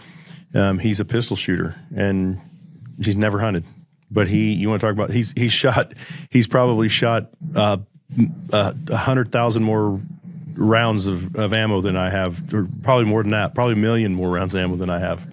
[0.54, 2.40] Um, he's a pistol shooter and
[3.02, 3.66] he's never hunted.
[4.10, 5.10] But he, you want to talk about?
[5.10, 5.94] He's he's shot.
[6.30, 7.78] He's probably shot uh,
[8.52, 10.00] a hundred thousand more
[10.56, 13.56] rounds of, of ammo than I have, or probably more than that.
[13.56, 15.28] Probably a million more rounds of ammo than I have.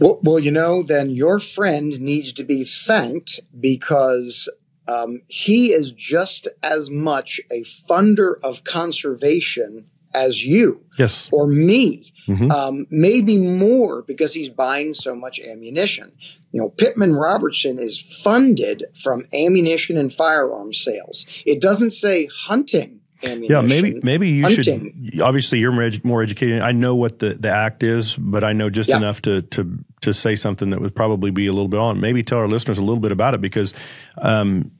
[0.00, 4.48] Well, well, you know, then your friend needs to be thanked because
[4.88, 12.12] um, he is just as much a funder of conservation as you, yes, or me.
[12.26, 12.50] Mm-hmm.
[12.50, 16.12] Um, maybe more because he's buying so much ammunition.
[16.52, 21.26] You know, Pittman Robertson is funded from ammunition and firearms sales.
[21.44, 23.54] It doesn't say hunting ammunition.
[23.54, 25.08] Yeah, maybe maybe you hunting.
[25.10, 25.20] should.
[25.20, 26.62] Obviously, you're more, more, educated.
[26.62, 28.96] I know what the, the act is, but I know just yeah.
[28.96, 32.00] enough to to to say something that would probably be a little bit on.
[32.00, 33.74] Maybe tell our listeners a little bit about it because.
[34.18, 34.72] Um,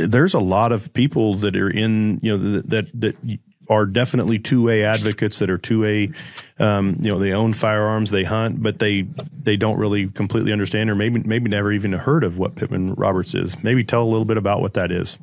[0.00, 4.38] there's a lot of people that are in, you know, that that, that are definitely
[4.38, 6.10] two A advocates that are two A,
[6.58, 9.06] um, you know, they own firearms, they hunt, but they
[9.42, 13.34] they don't really completely understand, or maybe maybe never even heard of what Pittman Roberts
[13.34, 13.62] is.
[13.62, 15.18] Maybe tell a little bit about what that is.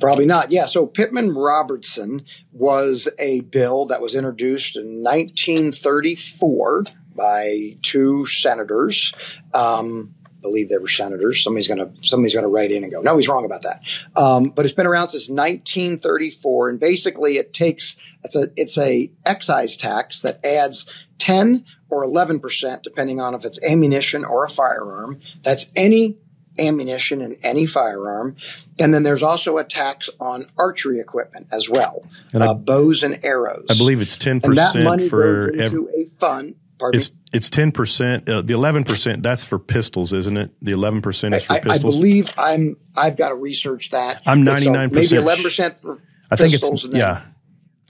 [0.00, 0.50] Probably not.
[0.52, 0.66] Yeah.
[0.66, 6.84] So Pittman Robertson was a bill that was introduced in 1934
[7.14, 9.12] by two senators.
[9.52, 11.42] Um, believe they were senators.
[11.42, 13.80] Somebody's gonna somebody's gonna write in and go, no, he's wrong about that.
[14.16, 19.10] Um, but it's been around since 1934, and basically it takes it's a it's a
[19.26, 20.86] excise tax that adds
[21.18, 25.18] 10 or 11 percent, depending on if it's ammunition or a firearm.
[25.42, 26.18] That's any
[26.58, 28.36] ammunition in any firearm.
[28.80, 33.24] And then there's also a tax on archery equipment as well, and uh, bows and
[33.24, 33.66] arrows.
[33.70, 36.54] I believe it's 10% and that money for goes into every, a fund.
[36.78, 38.28] Pardon it's, it's 10%.
[38.28, 40.52] Uh, the 11%, that's for pistols, isn't it?
[40.62, 41.74] The 11% is for I, pistols.
[41.74, 44.22] I believe I'm, I've got to research that.
[44.26, 44.92] I'm 99%.
[44.92, 45.98] maybe 11% for
[46.30, 47.22] I think it's, yeah.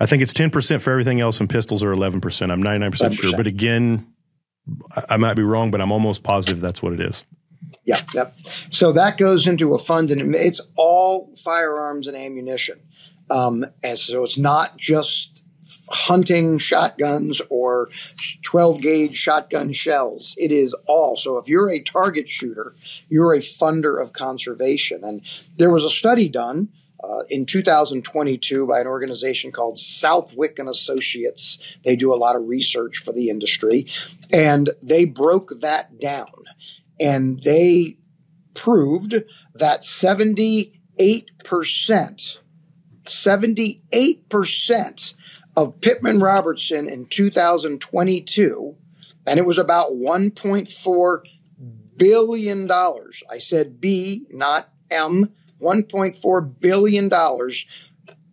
[0.01, 2.51] I think it's 10% for everything else and pistols are 11%.
[2.51, 3.13] I'm 99% 11%.
[3.15, 3.37] sure.
[3.37, 4.07] But again,
[5.09, 7.25] I might be wrong, but I'm almost positive that's what it is.
[7.85, 8.37] Yeah, yep.
[8.71, 12.81] So that goes into a fund, and it's all firearms and ammunition.
[13.31, 15.43] Um, and so it's not just
[15.91, 17.91] hunting shotguns or
[18.43, 20.35] 12 gauge shotgun shells.
[20.39, 21.17] It is all.
[21.17, 22.75] So if you're a target shooter,
[23.09, 25.05] you're a funder of conservation.
[25.05, 25.23] And
[25.57, 26.69] there was a study done
[27.03, 31.59] uh, in 2022 by an organization called Southwick and Associates.
[31.85, 33.87] They do a lot of research for the industry,
[34.33, 36.27] and they broke that down
[37.01, 37.97] and they
[38.55, 39.15] proved
[39.55, 40.73] that 78%,
[43.05, 45.15] 78%
[45.57, 48.77] of Pittman Robertson in 2022,
[49.27, 51.21] and it was about 1.4
[51.97, 53.23] billion dollars.
[53.31, 55.33] I said B, not M.
[55.61, 57.67] 1.4 billion dollars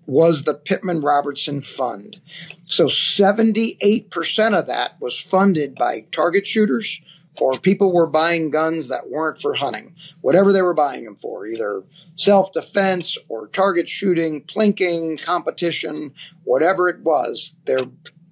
[0.06, 2.21] was the Pittman Robertson Fund.
[2.65, 7.01] So 78% of that was funded by target shooters,
[7.41, 11.45] or people were buying guns that weren't for hunting, whatever they were buying them for,
[11.45, 11.84] either
[12.15, 17.80] self defense or target shooting, plinking, competition, whatever it was, they're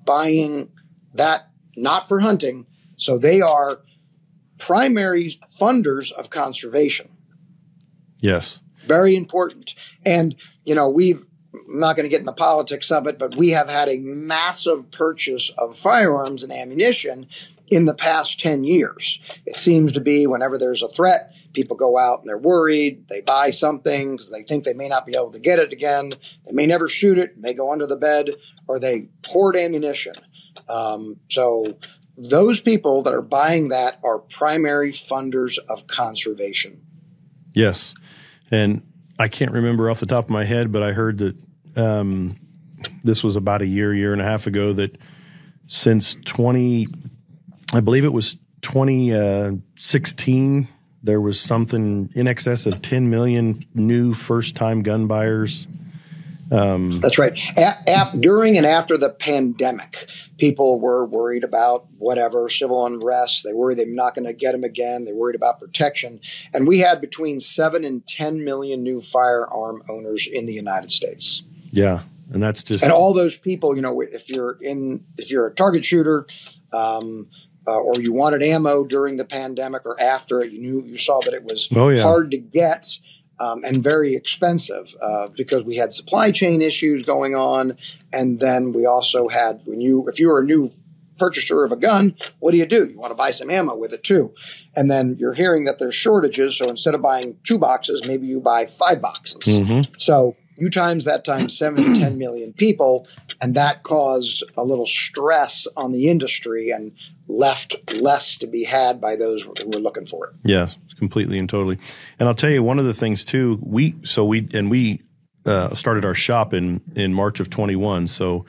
[0.06, 0.70] buying
[1.14, 2.66] that not for hunting.
[2.98, 3.82] So they are
[4.58, 7.10] primary funders of conservation.
[8.20, 8.60] Yes.
[8.88, 9.74] Very important.
[10.06, 10.36] And,
[10.66, 13.50] you know, we've, I'm not going to get in the politics of it, but we
[13.50, 17.28] have had a massive purchase of firearms and ammunition
[17.70, 19.20] in the past 10 years.
[19.46, 23.08] It seems to be whenever there's a threat, people go out and they're worried.
[23.08, 26.12] They buy something because they think they may not be able to get it again.
[26.46, 28.32] They may never shoot it, may go under the bed,
[28.68, 30.16] or they hoard ammunition.
[30.70, 31.78] Um, so
[32.18, 36.82] those people that are buying that are primary funders of conservation.
[37.54, 37.96] Yes.
[38.52, 38.84] And
[39.18, 41.36] I can't remember off the top of my head, but I heard that
[41.76, 42.36] um,
[43.04, 44.98] this was about a year, year and a half ago that
[45.68, 46.88] since 20,
[47.74, 50.68] I believe it was 2016, uh,
[51.02, 55.68] there was something in excess of 10 million new first time gun buyers
[56.54, 57.38] um, That's right.
[57.58, 60.08] A- during and after the pandemic,
[60.38, 63.44] people were worried about whatever civil unrest.
[63.44, 65.06] They worried they're not going to get them again.
[65.06, 66.20] They worried about protection,
[66.54, 71.42] and we had between seven and ten million new firearm owners in the United States.
[71.72, 73.76] Yeah, and that's just and all those people.
[73.76, 76.28] You know, if you're in, if you're a target shooter.
[76.72, 77.28] Um,
[77.68, 81.20] uh, or you wanted ammo during the pandemic or after it, you knew you saw
[81.22, 82.04] that it was oh, yeah.
[82.04, 82.98] hard to get
[83.40, 87.78] um, and very expensive uh, because we had supply chain issues going on,
[88.12, 90.72] and then we also had when you if you were a new
[91.18, 92.88] purchaser of a gun, what do you do?
[92.88, 94.34] You want to buy some ammo with it too,
[94.76, 98.40] and then you're hearing that there's shortages, so instead of buying two boxes, maybe you
[98.40, 99.44] buy five boxes.
[99.44, 99.94] Mm-hmm.
[99.98, 103.08] So you times that times seven to 10 million people,
[103.42, 106.92] and that caused a little stress on the industry and
[107.28, 110.34] left less to be had by those who were looking for it.
[110.44, 111.78] Yes, completely and totally.
[112.20, 113.60] And I'll tell you one of the things too.
[113.62, 115.02] We so we and we
[115.46, 118.08] uh, started our shop in in March of 21.
[118.08, 118.46] So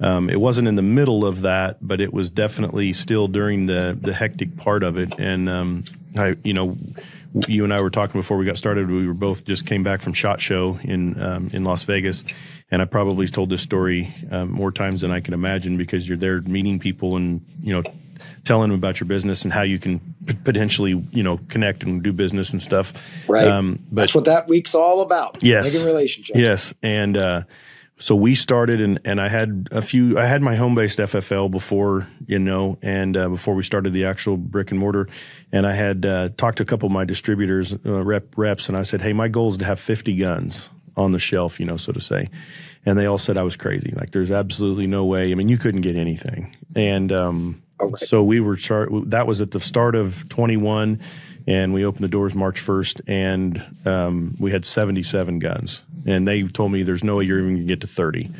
[0.00, 3.98] um, it wasn't in the middle of that, but it was definitely still during the
[4.00, 5.18] the hectic part of it.
[5.18, 5.84] And um,
[6.16, 6.76] I, you know,
[7.46, 8.90] you and I were talking before we got started.
[8.90, 12.24] We were both just came back from Shot Show in um, in Las Vegas,
[12.70, 16.18] and I probably told this story um, more times than I can imagine because you're
[16.18, 17.82] there meeting people and you know
[18.44, 22.02] telling them about your business and how you can p- potentially, you know, connect and
[22.02, 22.92] do business and stuff.
[23.28, 23.46] Right.
[23.46, 25.42] Um, but that's what that week's all about.
[25.42, 25.72] Yes.
[25.72, 26.38] Making relationships.
[26.38, 26.74] Yes.
[26.82, 27.42] And, uh,
[27.98, 31.50] so we started and, and I had a few, I had my home based FFL
[31.50, 35.08] before, you know, and uh, before we started the actual brick and mortar.
[35.50, 38.78] And I had uh, talked to a couple of my distributors, uh, rep, reps, and
[38.78, 41.76] I said, Hey, my goal is to have 50 guns on the shelf, you know,
[41.76, 42.28] so to say.
[42.86, 43.92] And they all said I was crazy.
[43.96, 45.32] Like there's absolutely no way.
[45.32, 46.56] I mean, you couldn't get anything.
[46.76, 47.98] And, um, right.
[47.98, 48.90] So we were chart.
[49.10, 51.00] That was at the start of 21,
[51.48, 55.82] and we opened the doors March 1st, and um, we had 77 guns.
[56.06, 58.30] And they told me there's no way you're even going to get to 30.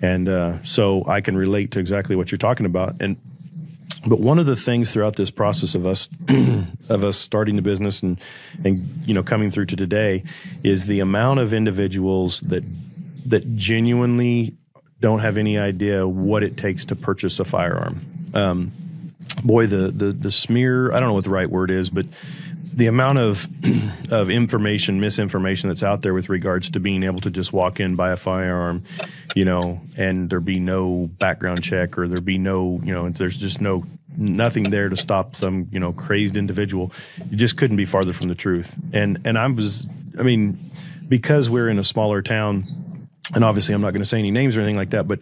[0.00, 3.02] And uh, so I can relate to exactly what you're talking about.
[3.02, 3.16] And
[4.06, 6.08] but one of the things throughout this process of us
[6.88, 8.20] of us starting the business and
[8.64, 10.24] and you know coming through to today
[10.64, 12.64] is the amount of individuals that
[13.26, 14.56] that genuinely
[14.98, 18.04] don't have any idea what it takes to purchase a firearm.
[18.34, 18.72] Um,
[19.44, 22.06] boy, the, the, the smear, I don't know what the right word is, but
[22.72, 23.46] the amount of
[24.10, 27.96] of information, misinformation that's out there with regards to being able to just walk in,
[27.96, 28.84] buy a firearm,
[29.34, 33.36] you know, and there be no background check or there be no, you know, there's
[33.36, 33.84] just no
[34.16, 36.92] nothing there to stop some, you know, crazed individual.
[37.30, 38.76] You just couldn't be farther from the truth.
[38.92, 39.86] And and I was,
[40.18, 40.58] I mean,
[41.08, 44.56] because we're in a smaller town, and obviously I'm not going to say any names
[44.56, 45.20] or anything like that, but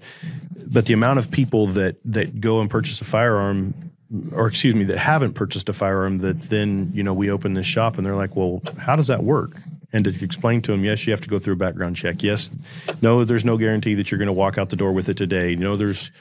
[0.66, 3.89] but the amount of people that that go and purchase a firearm
[4.32, 7.66] or excuse me, that haven't purchased a firearm that then, you know, we open this
[7.66, 9.52] shop and they're like, well, how does that work?
[9.92, 12.22] And to explain to them, yes, you have to go through a background check.
[12.22, 12.50] Yes,
[13.02, 15.56] no, there's no guarantee that you're going to walk out the door with it today.
[15.56, 16.12] No, there's,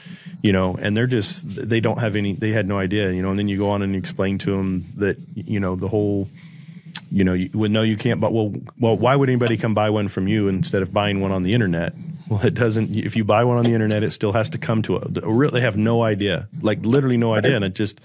[0.41, 3.29] you know, and they're just, they don't have any, they had no idea, you know,
[3.29, 6.29] and then you go on and explain to them that, you know, the whole,
[7.11, 9.89] you know, you would know you can't, but well, well, why would anybody come buy
[9.89, 11.93] one from you instead of buying one on the internet?
[12.29, 12.95] Well, it doesn't.
[12.95, 14.99] If you buy one on the internet, it still has to come to a.
[15.27, 17.99] Really, have no idea, like literally no idea, and it just.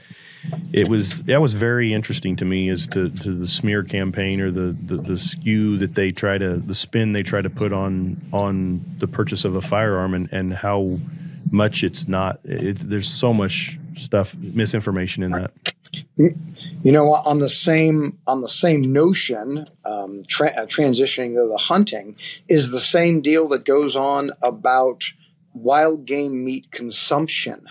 [0.75, 4.51] It was that was very interesting to me as to, to the smear campaign or
[4.51, 8.21] the, the, the skew that they try to the spin they try to put on
[8.31, 10.99] on the purchase of a firearm and, and how
[11.51, 15.51] much it's not it, there's so much stuff misinformation in that
[16.17, 21.59] you know, on the same on the same notion, um, tra- uh, transitioning to the
[21.59, 22.17] hunting
[22.49, 25.05] is the same deal that goes on about
[25.53, 27.67] wild game meat consumption.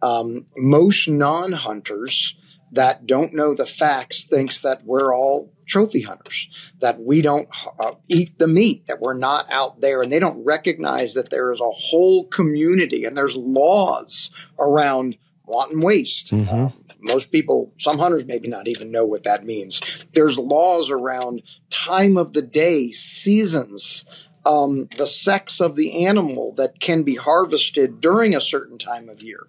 [0.00, 2.36] Um, most non-hunters
[2.72, 6.48] that don't know the facts thinks that we're all trophy hunters,
[6.80, 10.44] that we don't uh, eat the meat, that we're not out there, and they don't
[10.44, 16.30] recognize that there is a whole community and there's laws around wanton waste.
[16.32, 16.66] Mm-hmm.
[16.66, 16.70] Uh,
[17.00, 19.80] most people, some hunters maybe not even know what that means.
[20.14, 24.04] There's laws around time of the day, seasons,
[24.44, 29.22] um, the sex of the animal that can be harvested during a certain time of
[29.22, 29.46] year.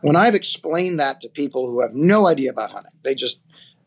[0.00, 3.40] When I've explained that to people who have no idea about hunting, they just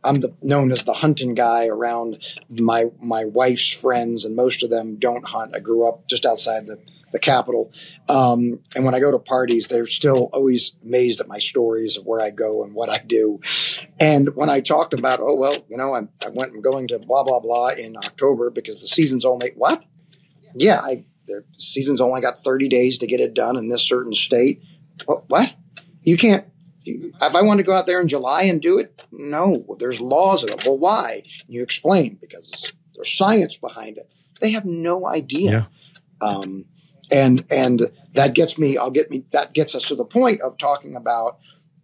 [0.04, 4.70] I'm the, known as the hunting guy around my my wife's friends, and most of
[4.70, 5.56] them don't hunt.
[5.56, 6.80] I grew up just outside the
[7.12, 7.72] the capital.
[8.08, 12.06] Um, and when I go to parties, they're still always amazed at my stories of
[12.06, 13.40] where I go and what I do.
[14.00, 17.00] And when I talked about, oh, well, you know, I, I went and going to
[17.00, 19.84] blah, blah, blah in October because the season's only, what?
[20.54, 24.14] Yeah, I, the season's only got 30 days to get it done in this certain
[24.14, 24.62] state.
[25.06, 25.54] What?
[26.04, 26.46] You can't,
[26.86, 30.44] if I want to go out there in July and do it, no, there's laws
[30.44, 30.66] of it.
[30.66, 31.24] Well, why?
[31.46, 34.12] And you explain because there's science behind it.
[34.40, 35.70] They have no idea.
[36.22, 36.28] Yeah.
[36.28, 36.66] Um,
[37.12, 40.58] and and that gets me i'll get me that gets us to the point of
[40.58, 41.40] talking about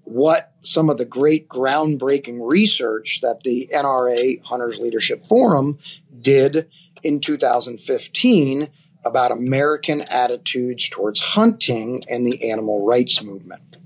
[0.05, 5.79] what some of the great groundbreaking research that the NRA Hunters Leadership Forum
[6.21, 6.69] did
[7.03, 8.69] in 2015
[9.03, 13.77] about American attitudes towards hunting and the animal rights movement.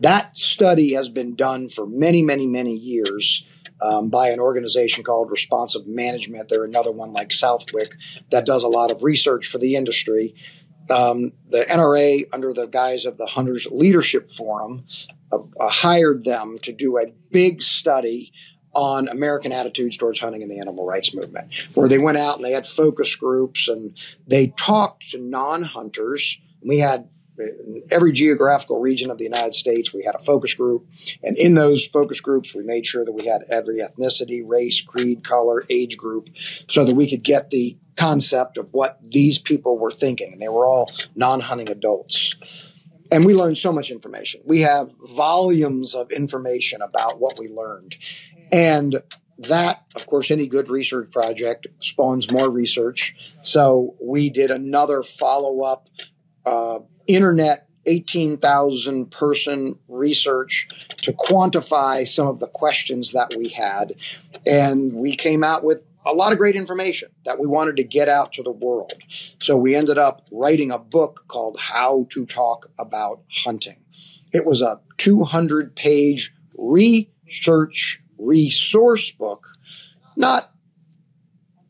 [0.00, 3.46] That study has been done for many, many, many years
[3.84, 6.48] um, by an organization called Responsive Management.
[6.48, 7.94] They're another one like Southwick
[8.30, 10.34] that does a lot of research for the industry.
[10.90, 14.84] Um, the NRA, under the guise of the Hunters Leadership Forum,
[15.30, 18.32] uh, uh, hired them to do a big study
[18.72, 22.44] on American attitudes towards hunting and the animal rights movement, where they went out and
[22.44, 26.38] they had focus groups and they talked to non hunters.
[26.62, 27.08] We had
[27.38, 30.86] in every geographical region of the United States, we had a focus group.
[31.22, 35.24] And in those focus groups, we made sure that we had every ethnicity, race, creed,
[35.24, 36.28] color, age group,
[36.68, 40.32] so that we could get the concept of what these people were thinking.
[40.32, 42.34] And they were all non hunting adults.
[43.12, 44.40] And we learned so much information.
[44.44, 47.96] We have volumes of information about what we learned.
[48.50, 49.02] And
[49.38, 53.14] that, of course, any good research project spawns more research.
[53.42, 55.88] So we did another follow up
[56.46, 60.68] uh, internet 18,000 person research
[61.02, 63.94] to quantify some of the questions that we had.
[64.46, 68.08] And we came out with a lot of great information that we wanted to get
[68.08, 68.92] out to the world.
[69.38, 73.76] So we ended up writing a book called How to Talk About Hunting.
[74.32, 79.48] It was a 200 page research resource book,
[80.16, 80.53] not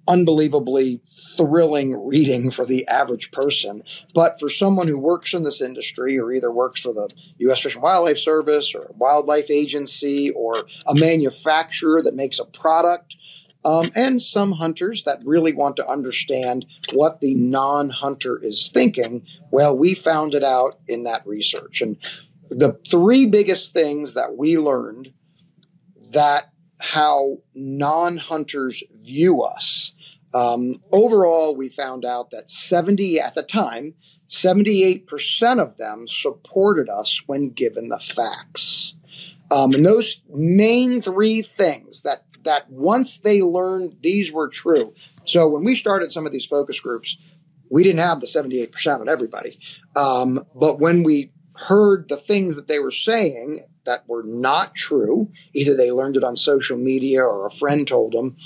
[0.07, 1.01] unbelievably
[1.37, 3.83] thrilling reading for the average person.
[4.15, 7.63] But for someone who works in this industry or either works for the U.S.
[7.63, 13.17] Fish and Wildlife Service or a wildlife agency or a manufacturer that makes a product,
[13.65, 19.25] um, and some hunters that really want to understand what the non hunter is thinking,
[19.51, 21.81] well, we found it out in that research.
[21.81, 21.97] And
[22.51, 25.13] the three biggest things that we learned
[26.13, 29.94] that how non hunters view us
[30.35, 33.95] um, overall, we found out that 70 at the time,
[34.29, 38.97] 78% of them supported us when given the facts.
[39.51, 44.93] Um, and those main three things that that once they learned these were true.
[45.25, 47.17] So when we started some of these focus groups,
[47.71, 49.59] we didn't have the 78% on everybody.
[49.97, 55.31] Um, but when we heard the things that they were saying that were not true,
[55.53, 58.37] either they learned it on social media or a friend told them,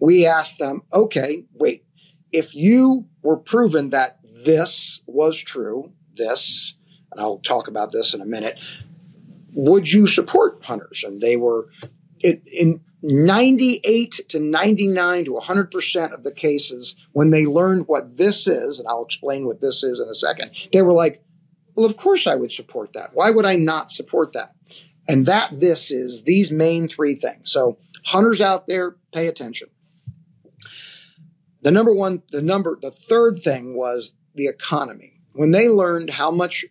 [0.00, 1.84] we asked them, okay, wait,
[2.32, 6.74] if you were proven that this was true, this,
[7.12, 8.58] and I'll talk about this in a minute,
[9.52, 11.02] would you support hunters?
[11.04, 11.68] And they were
[12.20, 18.46] it, in 98 to 99 to 100% of the cases, when they learned what this
[18.46, 21.22] is, and I'll explain what this is in a second, they were like,
[21.74, 23.10] well, of course I would support that.
[23.12, 24.55] Why would I not support that?
[25.08, 27.50] And that this is these main three things.
[27.52, 29.68] So, hunters out there, pay attention.
[31.62, 35.20] The number one, the number, the third thing was the economy.
[35.32, 36.64] When they learned how much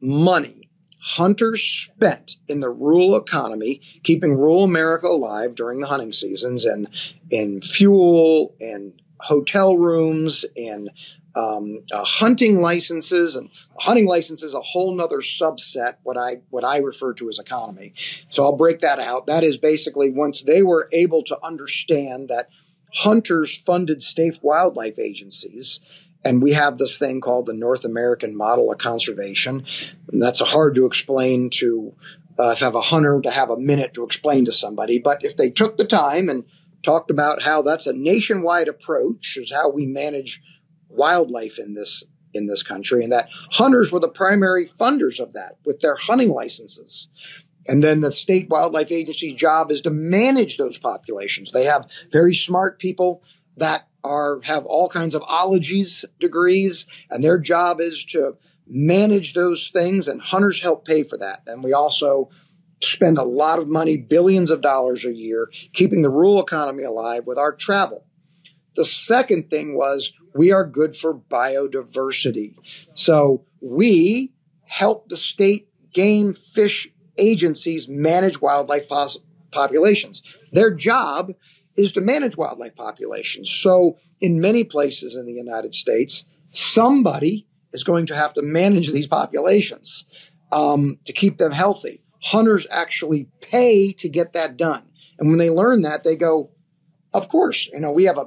[0.00, 0.64] money
[1.00, 6.88] hunters spent in the rural economy, keeping rural America alive during the hunting seasons and
[7.30, 10.90] in fuel and hotel rooms and
[11.36, 16.78] um, uh, hunting licenses and hunting licenses a whole nother subset what i what i
[16.78, 17.92] refer to as economy
[18.30, 22.48] so i'll break that out that is basically once they were able to understand that
[22.94, 25.80] hunters funded state wildlife agencies.
[26.24, 29.66] And we have this thing called the North American Model of Conservation.
[30.10, 31.94] And that's hard to explain to,
[32.38, 34.98] uh, if have a hunter to have a minute to explain to somebody.
[34.98, 36.44] But if they took the time and
[36.82, 40.40] talked about how that's a nationwide approach, is how we manage
[40.94, 45.56] wildlife in this in this country, and that hunters were the primary funders of that
[45.64, 47.08] with their hunting licenses.
[47.66, 51.52] And then the state wildlife agency's job is to manage those populations.
[51.52, 53.22] They have very smart people
[53.56, 58.36] that are have all kinds of ologies degrees, and their job is to
[58.66, 61.42] manage those things, and hunters help pay for that.
[61.46, 62.30] And we also
[62.82, 67.24] spend a lot of money, billions of dollars a year, keeping the rural economy alive
[67.26, 68.04] with our travel.
[68.74, 72.54] The second thing was we are good for biodiversity.
[72.94, 74.32] So we
[74.64, 79.20] help the state game fish agencies manage wildlife pos-
[79.52, 80.22] populations.
[80.52, 81.32] Their job
[81.76, 83.50] is to manage wildlife populations.
[83.50, 88.92] So in many places in the United States, somebody is going to have to manage
[88.92, 90.04] these populations
[90.52, 92.02] um, to keep them healthy.
[92.22, 94.84] Hunters actually pay to get that done.
[95.18, 96.50] And when they learn that, they go,
[97.12, 98.26] of course, you know, we have a,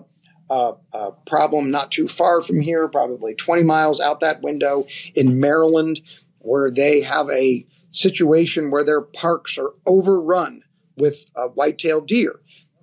[0.49, 4.85] a, a problem not too far from here, probably 20 miles out that window
[5.15, 5.99] in Maryland,
[6.39, 10.63] where they have a situation where their parks are overrun
[10.95, 12.39] with uh, white-tailed deer.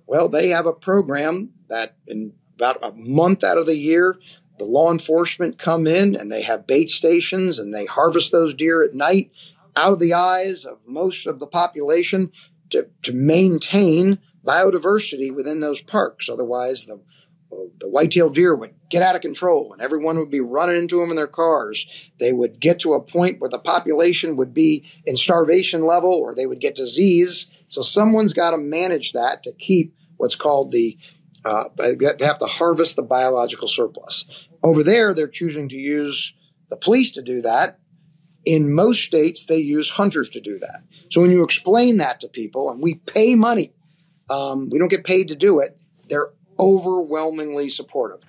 [0.07, 4.17] Well, they have a program that in about a month out of the year,
[4.57, 8.81] the law enforcement come in and they have bait stations and they harvest those deer
[8.81, 9.31] at night
[9.75, 12.31] out of the eyes of most of the population
[12.69, 16.29] to, to maintain biodiversity within those parks.
[16.29, 17.01] Otherwise, the
[17.79, 21.09] the white-tailed deer would get out of control and everyone would be running into them
[21.09, 21.85] in their cars.
[22.19, 26.33] They would get to a point where the population would be in starvation level or
[26.33, 27.49] they would get disease.
[27.69, 30.97] So someone's got to manage that to keep what's called the
[31.43, 34.25] uh, they have to harvest the biological surplus.
[34.63, 36.33] Over there, they're choosing to use
[36.71, 37.77] the police to do that.
[38.45, 40.81] In most states, they use hunters to do that.
[41.11, 43.73] So when you explain that to people, and we pay money,
[44.27, 45.77] um, we don't get paid to do it,
[46.09, 48.19] they're overwhelmingly supportive.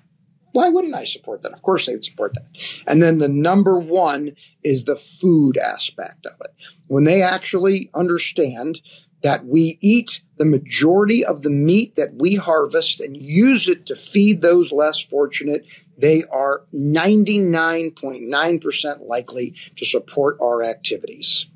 [0.52, 1.52] Why wouldn't I support that?
[1.52, 2.46] Of course, they would support that.
[2.86, 6.54] And then the number one is the food aspect of it.
[6.86, 8.80] When they actually understand
[9.22, 13.96] that we eat the majority of the meat that we harvest and use it to
[13.96, 15.66] feed those less fortunate,
[15.98, 21.46] they are 99.9% likely to support our activities.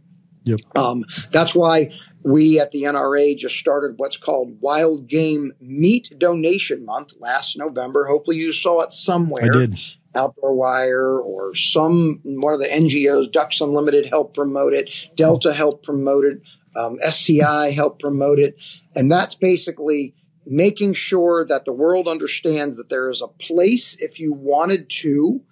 [0.45, 0.61] Yep.
[0.77, 6.85] Um, that's why we at the NRA just started what's called Wild Game Meat Donation
[6.85, 8.07] Month last November.
[8.07, 9.45] Hopefully, you saw it somewhere.
[9.45, 9.81] I did.
[10.15, 15.85] Outdoor Wire or some one of the NGOs, Ducks Unlimited helped promote it, Delta helped
[15.85, 16.43] promote it,
[16.75, 18.57] um, SCI helped promote it.
[18.97, 20.15] And that's basically
[20.45, 25.43] making sure that the world understands that there is a place if you wanted to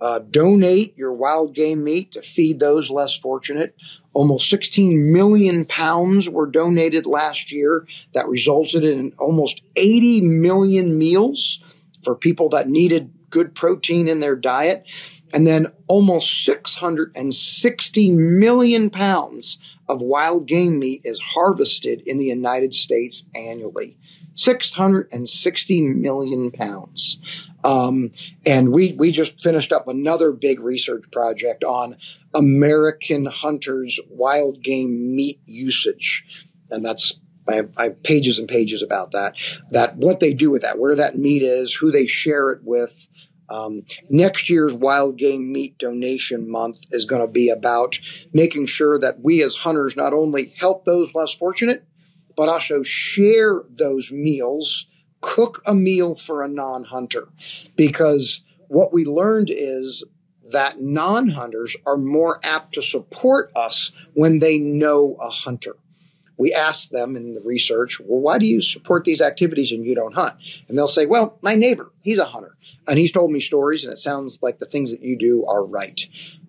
[0.00, 3.74] uh, donate your wild game meat to feed those less fortunate.
[4.14, 7.86] Almost 16 million pounds were donated last year.
[8.12, 11.60] That resulted in almost 80 million meals
[12.02, 14.90] for people that needed good protein in their diet.
[15.32, 19.58] And then almost 660 million pounds
[19.88, 23.98] of wild game meat is harvested in the United States annually.
[24.34, 27.18] 660 million pounds.
[27.64, 28.12] Um,
[28.44, 31.96] and we, we just finished up another big research project on
[32.34, 36.24] American hunters' wild game meat usage.
[36.70, 37.18] And that's,
[37.48, 39.34] I have, I have pages and pages about that,
[39.70, 43.08] that what they do with that, where that meat is, who they share it with,
[43.48, 47.98] um, next year's Wild Game Meat Donation Month is going to be about
[48.32, 51.84] making sure that we as hunters not only help those less fortunate,
[52.36, 54.86] but also share those meals,
[55.20, 57.28] cook a meal for a non hunter.
[57.76, 60.04] Because what we learned is
[60.50, 65.76] that non hunters are more apt to support us when they know a hunter
[66.36, 69.94] we ask them in the research, well, why do you support these activities and you
[69.94, 70.34] don't hunt?
[70.68, 72.56] And they'll say, well, my neighbor, he's a hunter.
[72.88, 75.64] And he's told me stories, and it sounds like the things that you do are
[75.64, 76.06] right.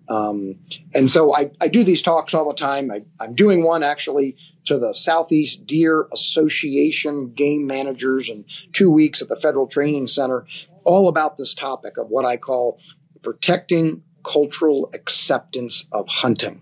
[0.08, 0.56] Um,
[0.94, 2.92] and so I, I, do these talks all the time.
[2.92, 9.22] I, I'm doing one actually to the Southeast Deer Association game managers and two weeks
[9.22, 10.46] at the Federal Training Center,
[10.84, 12.78] all about this topic of what I call
[13.22, 16.60] protecting cultural acceptance of hunting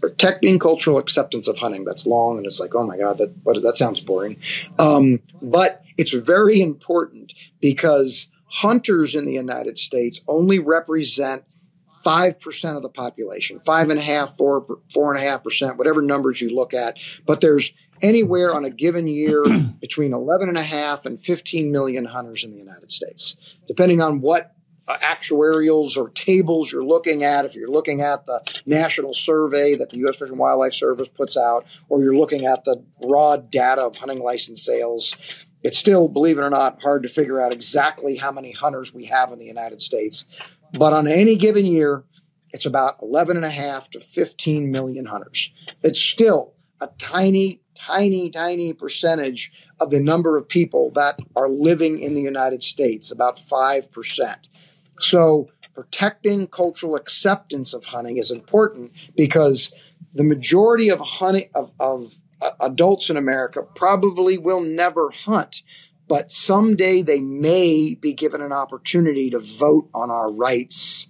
[0.00, 1.84] protecting cultural acceptance of hunting.
[1.84, 4.36] That's long, and it's like, oh my god, that that sounds boring.
[4.78, 11.44] Um, but it's very important because hunters in the United States only represent
[12.02, 15.76] five percent of the population, five and a half, four, four and a half percent,
[15.76, 16.98] whatever numbers you look at.
[17.26, 17.72] But there's
[18.02, 19.44] anywhere on a given year
[19.80, 23.36] between 11 and a half and 15 million hunters in the United States,
[23.66, 24.54] depending on what
[24.88, 29.90] uh, actuarials or tables you're looking at, if you're looking at the national survey that
[29.90, 30.16] the U.S.
[30.16, 34.22] Fish and Wildlife Service puts out, or you're looking at the raw data of hunting
[34.22, 35.14] license sales,
[35.62, 39.06] it's still, believe it or not, hard to figure out exactly how many hunters we
[39.06, 40.24] have in the United States.
[40.72, 42.04] But on any given year,
[42.50, 45.50] it's about 11 and a half to 15 million hunters.
[45.82, 52.00] It's still a tiny, tiny, tiny percentage of the number of people that are living
[52.00, 54.36] in the United States, about 5%.
[55.00, 59.72] So protecting cultural acceptance of hunting is important because
[60.12, 65.62] the majority of hunting of, of uh, adults in America probably will never hunt.
[66.08, 71.08] But someday they may be given an opportunity to vote on our rights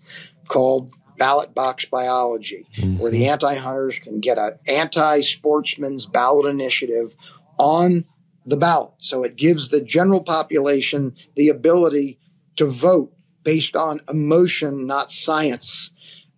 [0.48, 2.98] called ballot box biology, mm-hmm.
[2.98, 7.14] where the anti hunters can get an anti sportsman's ballot initiative
[7.58, 8.04] on
[8.46, 8.92] the ballot.
[8.98, 12.18] So it gives the general population the ability
[12.56, 15.90] to vote based on emotion, not science.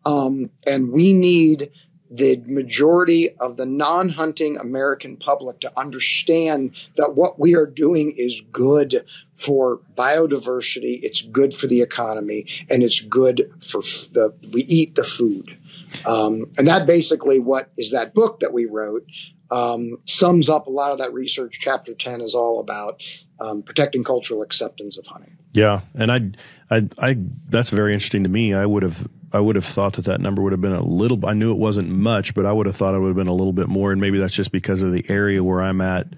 [0.05, 1.71] Um, and we need
[2.11, 8.15] the majority of the non hunting American public to understand that what we are doing
[8.17, 14.63] is good for biodiversity, it's good for the economy, and it's good for the, we
[14.63, 15.57] eat the food.
[16.05, 19.07] Um, and that basically what is that book that we wrote
[19.51, 21.59] um, sums up a lot of that research.
[21.61, 23.03] Chapter 10 is all about
[23.41, 25.37] um, protecting cultural acceptance of hunting.
[25.53, 25.81] Yeah.
[25.95, 26.31] And I,
[26.71, 27.17] I, I,
[27.49, 28.55] that's very interesting to me.
[28.55, 31.25] I would have I would have thought that that number would have been a little.
[31.27, 33.35] I knew it wasn't much, but I would have thought it would have been a
[33.35, 33.93] little bit more.
[33.93, 36.09] And maybe that's just because of the area where I'm at.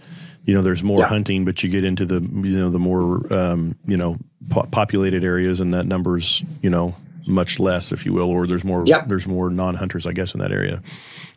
[0.44, 1.06] You know, there's more yeah.
[1.06, 5.22] hunting, but you get into the you know the more um, you know po- populated
[5.24, 6.96] areas, and that number's you know
[7.26, 9.04] much less, if you will, or there's more yeah.
[9.04, 10.82] there's more non-hunters, I guess, in that area.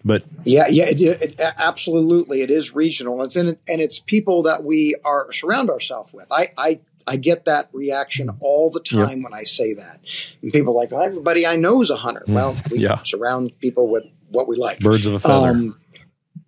[0.04, 3.24] But yeah, yeah, it, it, absolutely, it is regional.
[3.24, 6.32] It's in, and it's people that we are surround ourselves with.
[6.32, 9.24] I, I I get that reaction all the time yep.
[9.24, 10.02] when I say that.
[10.42, 12.24] And people are like, well, everybody I know is a hunter.
[12.28, 13.02] Mm, well, we yeah.
[13.04, 14.80] surround people with what we like.
[14.80, 15.50] Birds of a feather.
[15.50, 15.80] Um,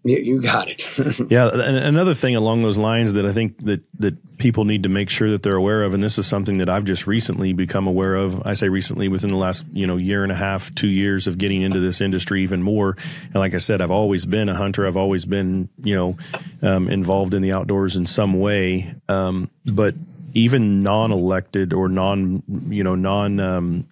[0.03, 0.87] you, you got it.
[1.29, 4.89] yeah, and another thing along those lines that I think that that people need to
[4.89, 7.87] make sure that they're aware of, and this is something that I've just recently become
[7.87, 8.45] aware of.
[8.45, 11.37] I say recently, within the last you know year and a half, two years of
[11.37, 12.95] getting into this industry even more.
[13.25, 14.87] And like I said, I've always been a hunter.
[14.87, 16.17] I've always been you know
[16.61, 18.95] um, involved in the outdoors in some way.
[19.09, 19.95] Um, but
[20.37, 23.87] even non-elected or non, you know, non um,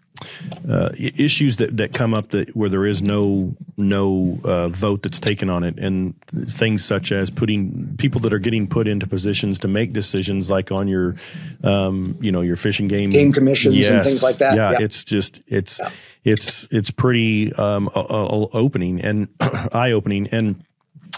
[0.69, 5.19] uh, issues that, that come up that where there is no no uh, vote that's
[5.19, 9.59] taken on it, and things such as putting people that are getting put into positions
[9.59, 11.15] to make decisions, like on your,
[11.63, 14.55] um, you know, your fishing game game commissions yes, and things like that.
[14.55, 14.81] Yeah, yeah.
[14.81, 15.89] it's just it's yeah.
[16.23, 20.63] it's it's pretty um, opening and eye opening and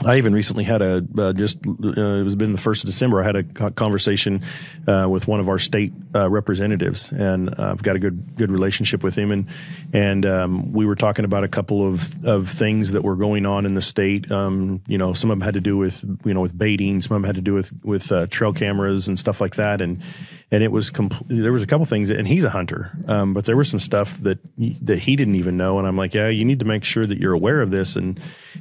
[0.06, 3.22] I even recently had a uh, just uh, it was been the first of December.
[3.22, 4.44] I had a conversation
[4.88, 8.52] uh, with one of our state uh, representatives, and uh, I've got a good good
[8.52, 9.32] relationship with him.
[9.32, 9.48] And
[9.94, 13.66] and um, we were talking about a couple of, of things that were going on
[13.66, 14.32] in the state.
[14.32, 17.16] Um, you know, some of them had to do with you know with baiting, some
[17.16, 19.82] of them had to do with with uh, trail cameras and stuff like that.
[19.82, 20.04] And
[20.50, 23.46] and it was compl- there was a couple things, and he's a hunter, um, but
[23.46, 25.78] there was some stuff that that he didn't even know.
[25.78, 28.20] And I'm like, yeah, you need to make sure that you're aware of this, and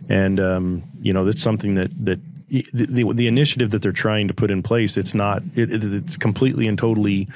[0.08, 4.28] and um, you know that's something that that the, the, the initiative that they're trying
[4.28, 4.96] to put in place.
[4.96, 5.42] It's not.
[5.54, 7.28] It, it, it's completely and totally.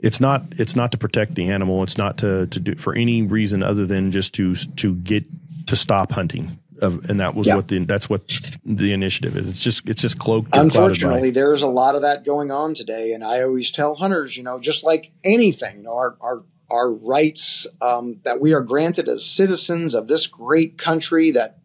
[0.00, 0.42] It's not.
[0.58, 1.84] It's not to protect the animal.
[1.84, 5.24] It's not to to do for any reason other than just to to get
[5.68, 6.50] to stop hunting
[6.80, 7.54] of, and that was yeah.
[7.54, 8.26] what the that's what
[8.64, 9.48] the initiative is.
[9.48, 10.50] It's just it's just cloaked.
[10.52, 14.42] Unfortunately, there's a lot of that going on today, and I always tell hunters, you
[14.42, 16.42] know, just like anything, you know, our our
[16.72, 21.58] our rights um, that we are granted as citizens of this great country that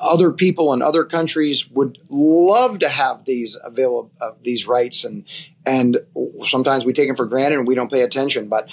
[0.00, 5.24] other people in other countries would love to have these available uh, these rights and
[5.66, 5.98] and
[6.44, 8.68] sometimes we take them for granted and we don't pay attention but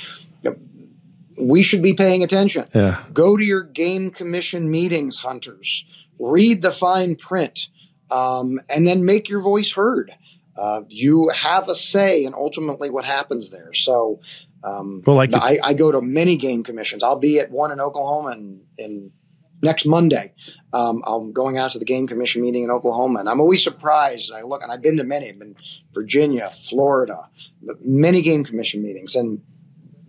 [1.39, 2.68] we should be paying attention.
[2.74, 3.04] Yeah.
[3.14, 5.86] Go to your game commission meetings, hunters.
[6.20, 7.70] Read the fine print,
[8.12, 10.12] um, and then make your voice heard.
[10.58, 13.74] Uh, you have a say in ultimately what happens there.
[13.74, 14.20] So,
[14.64, 17.02] um, well, like I, I, go to many game commissions.
[17.02, 19.12] I'll be at one in Oklahoma in, in
[19.62, 20.34] next Monday.
[20.74, 24.32] Um, I'm going out to the game commission meeting in Oklahoma, and I'm always surprised.
[24.32, 25.30] I look, and I've been to many.
[25.30, 25.55] I've been
[25.93, 27.30] Virginia, Florida,
[27.84, 29.41] many game commission meetings, and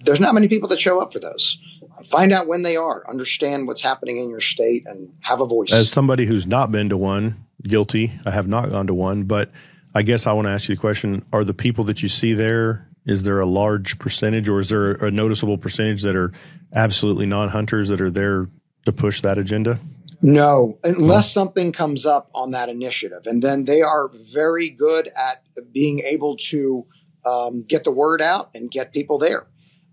[0.04, 1.58] there's not many people that show up for those.
[2.04, 5.72] Find out when they are, understand what's happening in your state, and have a voice.
[5.72, 8.12] As somebody who's not been to one, guilty.
[8.24, 9.50] I have not gone to one, but
[9.94, 12.32] I guess I want to ask you the question: Are the people that you see
[12.32, 12.86] there?
[13.06, 16.32] Is there a large percentage, or is there a noticeable percentage that are
[16.74, 18.48] absolutely non-hunters that are there
[18.84, 19.78] to push that agenda?
[20.22, 25.42] No, unless something comes up on that initiative, and then they are very good at
[25.72, 26.86] being able to
[27.26, 29.46] um, get the word out and get people there.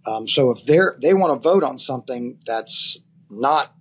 [0.05, 3.73] Um, so if they're they want to vote on something that's not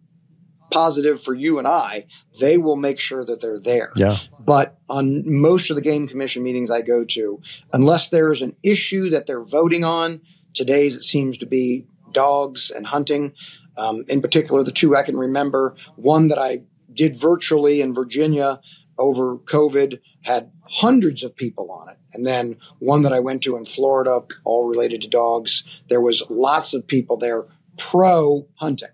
[0.71, 2.07] positive for you and I,
[2.41, 3.93] they will make sure that they're there.
[3.97, 4.17] Yeah.
[4.39, 7.41] But on most of the game commission meetings I go to,
[7.73, 10.21] unless there is an issue that they're voting on,
[10.55, 13.33] today's it seems to be dogs and hunting.
[13.79, 16.63] Um, in particular, the two I can remember, one that I
[16.93, 18.61] did virtually in Virginia
[18.99, 21.99] over COVID had hundreds of people on it.
[22.13, 26.23] And then one that I went to in Florida, all related to dogs, there was
[26.31, 27.47] lots of people there
[27.77, 28.89] pro hunting.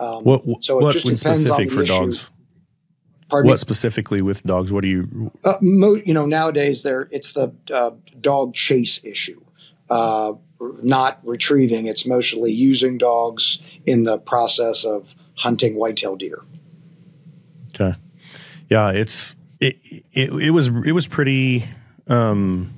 [0.00, 1.92] Um, what, so it just depends on the for issue.
[1.92, 2.30] dogs?
[3.28, 3.58] Pardon what me?
[3.58, 4.72] specifically with dogs?
[4.72, 5.30] What do you?
[5.44, 9.40] Uh, mo- you know, nowadays there it's the uh, dog chase issue,
[9.92, 10.32] uh,
[10.82, 11.86] not retrieving.
[11.86, 16.40] It's mostly using dogs in the process of hunting whitetail deer.
[17.74, 17.96] Okay,
[18.68, 19.76] yeah, it's it,
[20.12, 21.64] it it was it was pretty
[22.06, 22.72] um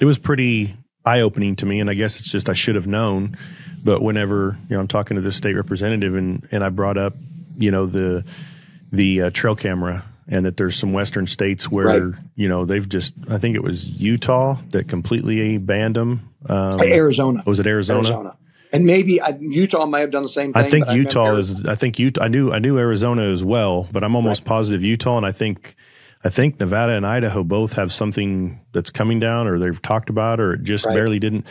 [0.00, 2.86] it was pretty eye opening to me, and I guess it's just I should have
[2.86, 3.36] known.
[3.82, 7.14] But whenever you know I'm talking to this state representative, and and I brought up
[7.56, 8.24] you know the
[8.92, 12.18] the uh, trail camera and that there's some western states where Right.
[12.34, 16.28] you know they've just I think it was Utah that completely banned them.
[16.48, 17.98] Um, Arizona, was it Arizona?
[18.08, 18.36] Arizona,
[18.72, 20.62] and maybe Utah may have done the same thing.
[20.62, 21.64] I think Utah is.
[21.66, 22.22] I think Utah.
[22.24, 22.52] I knew.
[22.52, 25.74] I knew Arizona as well, but I'm almost positive Utah, and I think.
[26.24, 30.40] I think Nevada and Idaho both have something that's coming down, or they've talked about,
[30.40, 30.94] or it just Right.
[30.96, 31.46] barely didn't.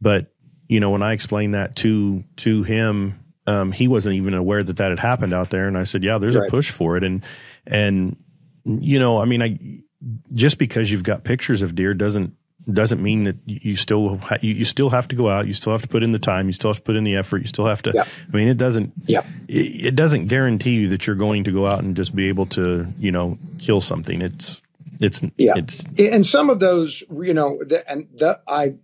[0.00, 0.30] But
[0.68, 4.76] you know, when I explained that to to him, um, he wasn't even aware that
[4.76, 5.66] that had happened out there.
[5.66, 6.46] And I said, "Yeah, there's Right.
[6.46, 7.24] a push for it." And
[7.66, 8.16] and
[8.64, 9.58] you know, I mean, I
[10.32, 12.34] just because you've got pictures of deer doesn't
[12.70, 15.46] doesn't mean that you still ha- you, you still have to go out.
[15.46, 16.46] You still have to put in the time.
[16.46, 17.38] You still have to put in the effort.
[17.38, 17.92] You still have to.
[17.94, 18.06] Yep.
[18.32, 18.92] I mean, it doesn't.
[19.06, 19.26] Yep.
[19.48, 22.46] It, it doesn't guarantee you that you're going to go out and just be able
[22.46, 24.20] to, you know, kill something.
[24.20, 24.62] It's
[25.00, 25.54] it's Yeah.
[25.56, 28.74] it's and some of those, you know, the, and the, I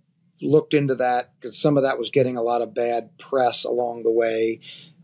[0.40, 4.02] looked into that because some of that was getting a lot of bad press along
[4.02, 4.60] the way.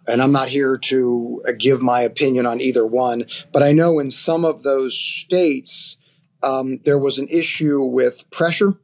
[0.06, 4.00] And I'm not here to uh, give my opinion on either one, but I know
[4.00, 5.96] in some of those states,
[6.42, 8.74] um, there was an issue with pressure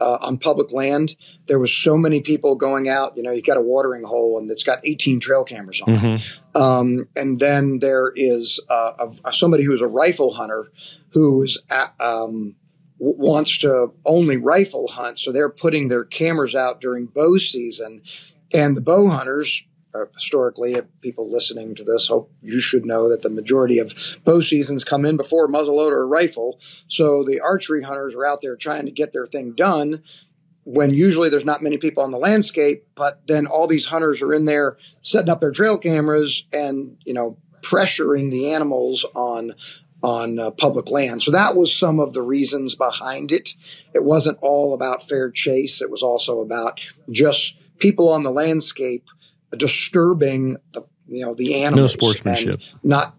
[0.00, 1.14] uh, on public land.
[1.46, 3.16] There was so many people going out.
[3.16, 6.00] You know, you got a watering hole and it's got 18 trail cameras on it.
[6.00, 6.60] Mhm.
[6.60, 10.70] Um, and then there is uh, a, somebody who is a rifle hunter
[11.10, 12.56] who is at, um,
[12.98, 15.18] w- wants to only rifle hunt.
[15.18, 18.02] So they're putting their cameras out during bow season,
[18.52, 19.62] and the bow hunters.
[19.96, 23.94] Uh, historically, people listening to this, hope you should know that the majority of
[24.24, 26.60] bow seasons come in before muzzleloader or rifle.
[26.88, 30.02] So the archery hunters are out there trying to get their thing done
[30.64, 34.34] when usually there's not many people on the landscape, but then all these hunters are
[34.34, 39.52] in there setting up their trail cameras and you know pressuring the animals on
[40.02, 41.22] on uh, public land.
[41.22, 43.54] So that was some of the reasons behind it.
[43.94, 45.80] It wasn't all about fair chase.
[45.80, 46.80] It was also about
[47.10, 49.04] just people on the landscape
[49.56, 51.94] disturbing the you know the animals.
[51.94, 52.60] no sportsmanship.
[52.82, 53.14] and Not.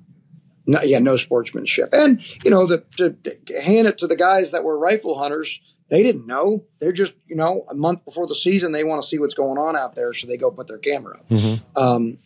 [0.84, 3.16] Yeah, no sportsmanship, and you know the to
[3.64, 6.66] hand it to the guys that were rifle hunters they didn't know.
[6.80, 9.58] They're just, you know, a month before the season, they want to see what's going
[9.58, 11.30] on out there, so they go put their camera up.
[11.30, 11.62] Mhm.
[11.76, 12.18] Um,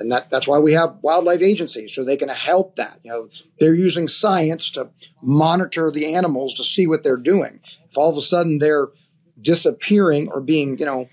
[0.00, 2.98] and that, that's why we have wildlife agencies, so they can help that.
[3.04, 3.28] You know,
[3.60, 4.88] they're using science to
[5.22, 7.60] monitor the animals to see what they're doing.
[7.88, 8.88] If all of a sudden they're
[9.38, 11.08] disappearing or being, you know,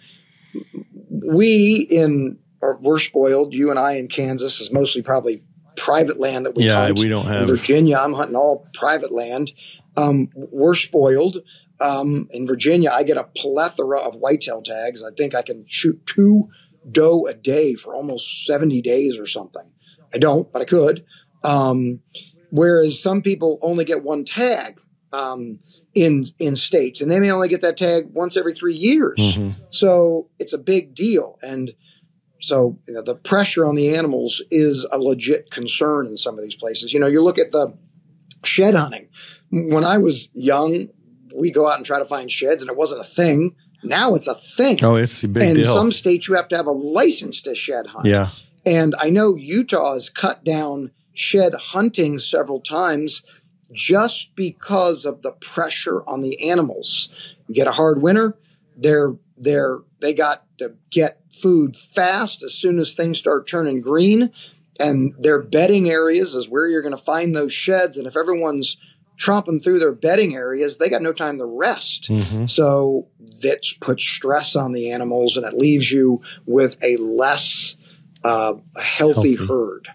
[1.11, 5.43] we in, or we're spoiled, you and I in Kansas is mostly probably
[5.75, 6.99] private land that we Yeah, hunt.
[6.99, 7.47] we don't In have.
[7.49, 9.51] Virginia, I'm hunting all private land.
[9.97, 11.37] Um, we're spoiled.
[11.79, 15.03] Um, in Virginia, I get a plethora of whitetail tags.
[15.03, 16.49] I think I can shoot two
[16.89, 19.69] doe a day for almost 70 days or something.
[20.13, 21.03] I don't, but I could.
[21.43, 21.99] Um,
[22.51, 24.79] whereas some people only get one tag
[25.13, 25.59] um,
[25.93, 29.17] in in states, and they may only get that tag once every three years.
[29.17, 29.55] Mhm.
[29.69, 31.73] So it's a big deal, and
[32.39, 36.43] so you know, the pressure on the animals is a legit concern in some of
[36.43, 36.93] these places.
[36.93, 37.73] You know, you look at the
[38.43, 39.07] shed hunting.
[39.51, 40.87] When I was young,
[41.35, 43.55] we go out and try to find sheds, and it wasn't a thing.
[43.83, 44.77] Now it's a thing.
[44.83, 45.73] Oh, it's a big and deal.
[45.73, 48.05] some states you have to have a license to shed hunt.
[48.05, 48.29] yeah.
[48.63, 53.23] And I know Utah has cut down shed hunting several times
[53.71, 57.09] just because of the pressure on the animals.
[57.47, 58.37] You get a hard winter,
[58.77, 64.31] they're they're they got to get food fast as soon as things start turning green.
[64.79, 67.97] And their bedding areas is where you're going to find those sheds.
[67.97, 68.77] And if everyone's
[69.19, 72.09] tromping through their bedding areas, they got no time to rest.
[72.09, 72.49] Mhm.
[72.49, 73.07] So
[73.41, 77.75] that puts stress on the animals and it leaves you with a less
[78.23, 79.47] uh, healthy, Healthy.
[79.47, 79.87] herd.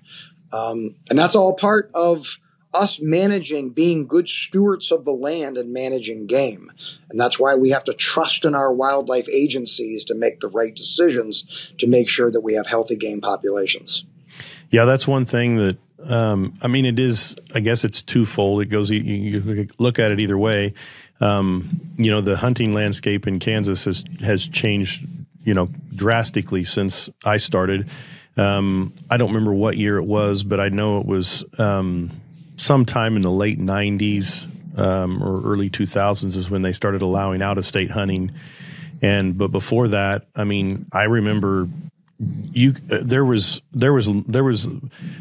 [0.53, 2.39] Um, and that's all part of
[2.77, 6.71] us managing, being good stewards of the land and managing game.
[7.09, 10.75] And that's why we have to trust in our wildlife agencies to make the right
[10.75, 14.05] decisions to make sure that we have healthy game populations.
[14.71, 16.85] Yeah, that's one thing that um, I mean.
[16.85, 17.37] It is.
[17.55, 18.63] I guess it's twofold.
[18.63, 18.91] It goes.
[18.91, 20.75] You, you look at it either way.
[21.21, 25.07] Um, you know, the hunting landscape in Kansas has has changed.
[25.43, 27.89] You know, drastically since I started.
[28.37, 32.11] Um, I don't remember what year it was, but I know it was um,
[32.57, 37.59] sometime in the late '90s um, or early 2000s is when they started allowing out
[37.59, 38.33] of state hunting.
[39.03, 41.69] And but before that, I mean, I remember
[42.53, 44.67] you uh, there was there was there was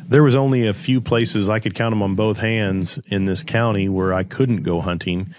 [0.08, 3.44] there was only a few places I could count them on both hands in this
[3.44, 5.36] county where I couldn't go hunting,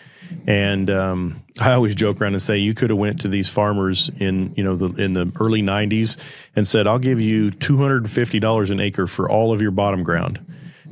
[0.46, 4.10] and um, I always joke around and say you could have went to these farmers
[4.20, 6.18] in you know the in the early '90s
[6.54, 9.62] and said I'll give you two hundred and fifty dollars an acre for all of
[9.62, 10.44] your bottom ground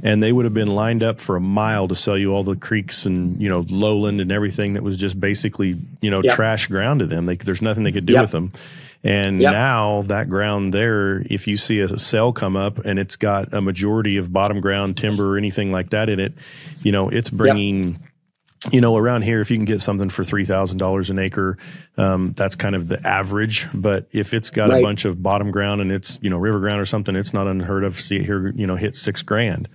[0.05, 2.55] and they would have been lined up for a mile to sell you all the
[2.55, 6.37] creeks and you know lowland and everything that was just basically you know yep.
[6.37, 7.27] trash ground to them.
[7.27, 8.25] They, there's nothing they could do yep.
[8.25, 8.53] with them.
[9.03, 9.53] And yep.
[9.53, 13.61] now that ground there, if you see a cell come up and it's got a
[13.61, 16.35] majority of bottom ground timber or anything like that in it,
[16.83, 17.99] you know it's bringing
[18.73, 21.59] you know, around here, if you can get something for three thousand dollars an acre,
[21.97, 23.69] um, that's kind of the average.
[23.75, 24.81] But if it's got right.
[24.81, 27.47] a bunch of bottom ground and it's you know river ground or something, it's not
[27.47, 29.69] unheard of to see it here you know hit six grand.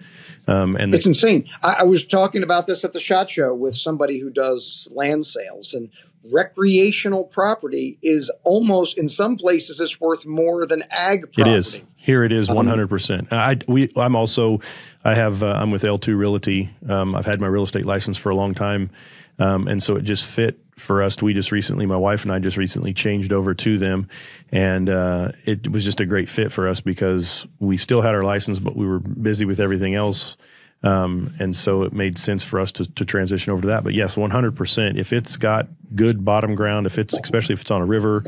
[0.50, 1.48] Um, and it's insane.
[1.62, 5.26] I, I was talking about this at the shot show with somebody who does land
[5.26, 5.90] sales, and
[6.24, 11.52] recreational property is almost in some places it's worth more than ag property.
[11.52, 11.82] It is.
[11.96, 13.20] Here it is 100%.
[13.20, 14.62] Um, I we I'm also
[15.04, 16.70] I have uh, I'm with L2 Realty.
[16.88, 18.90] Um, I've had my real estate license for a long time.
[19.38, 21.22] Um, and so it just fit for us.
[21.22, 24.10] We just recently, my wife and I just recently changed over to them,
[24.52, 28.24] and uh, it was just a great fit for us because we still had our
[28.24, 30.38] license, but we were busy with everything else.
[30.82, 33.84] Um, and so it made sense for us to, to transition over to that.
[33.84, 34.98] But yes, 100%.
[34.98, 38.24] If it's got good bottom ground, if it's especially if it's on a river,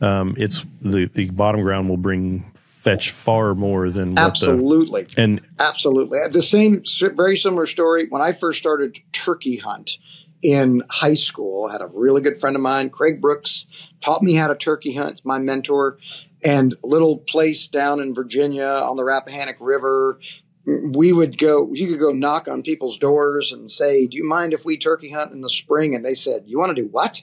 [0.00, 5.40] um, it's the the bottom ground will bring fetch far more than absolutely the, and
[5.60, 6.82] absolutely the same
[7.14, 9.98] very similar story when I first started turkey hunt
[10.42, 11.66] in high school.
[11.66, 13.66] I had a really good friend of mine, Craig Brooks,
[14.00, 15.22] taught me how to turkey hunt.
[15.24, 15.98] My mentor.
[16.44, 20.18] And a little place down in Virginia on the Rappahannock River.
[20.66, 24.52] We would go, you could go knock on people's doors and say, Do you mind
[24.52, 25.94] if we turkey hunt in the spring?
[25.94, 27.22] And they said, You want to do what?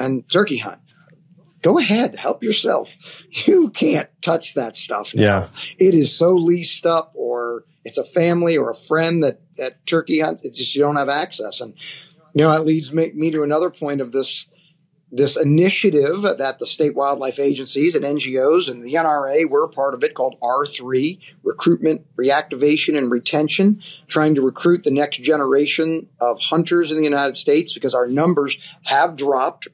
[0.00, 0.80] And turkey hunt.
[1.62, 2.96] Go ahead, help yourself.
[3.46, 5.22] You can't touch that stuff now.
[5.22, 5.48] Yeah.
[5.78, 10.20] It is so leased up, or it's a family or a friend that, that turkey
[10.20, 10.44] hunts.
[10.44, 11.62] It's just you don't have access.
[11.62, 11.74] And
[12.34, 14.46] you know, that leads me, me to another point of this
[15.12, 20.02] this initiative that the state wildlife agencies and NGOs and the NRA were part of
[20.02, 26.90] it called R3 Recruitment, Reactivation, and Retention, trying to recruit the next generation of hunters
[26.90, 29.68] in the United States because our numbers have dropped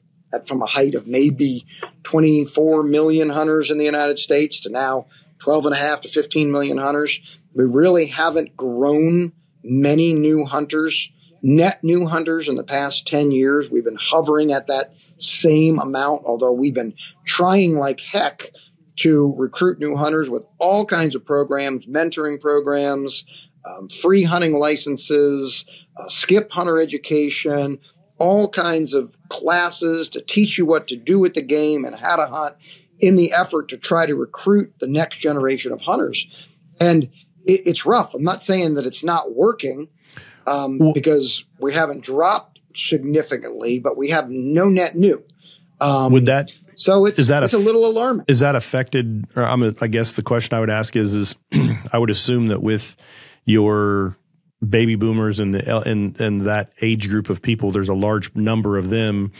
[0.45, 1.65] from a height of maybe
[2.03, 5.07] 24 million hunters in the United States to now
[5.39, 7.19] 12 and a half to 15 million hunters.
[7.55, 9.31] We really haven't grown
[9.63, 13.69] many new hunters net new hunters in the past 10 years.
[13.69, 16.93] We've been hovering at that same amount, although we've been
[17.25, 18.51] trying like heck
[18.97, 23.25] to recruit new hunters with all kinds of programs, mentoring programs,
[23.65, 25.65] um, free hunting licenses,
[25.97, 27.79] uh, skip hunter education,
[28.17, 32.15] all kinds of classes to teach you what to do with the game and how
[32.15, 32.55] to hunt
[32.99, 36.27] in the effort to try to recruit the next generation of hunters.
[36.79, 37.05] And
[37.45, 38.13] it, it's rough.
[38.13, 39.87] I'm not saying that it's not working
[40.47, 45.23] um, well, because we haven't dropped significantly, but we have no net new.
[45.79, 48.25] Um, would that so it's is that it's a, a little alarming?
[48.27, 49.25] Is that affected?
[49.35, 51.35] Or I'm a, I guess the question I would ask is is
[51.93, 52.95] I would assume that with
[53.45, 54.15] your
[54.67, 58.77] baby boomers and the and and that age group of people, there's a large number
[58.77, 59.31] of them.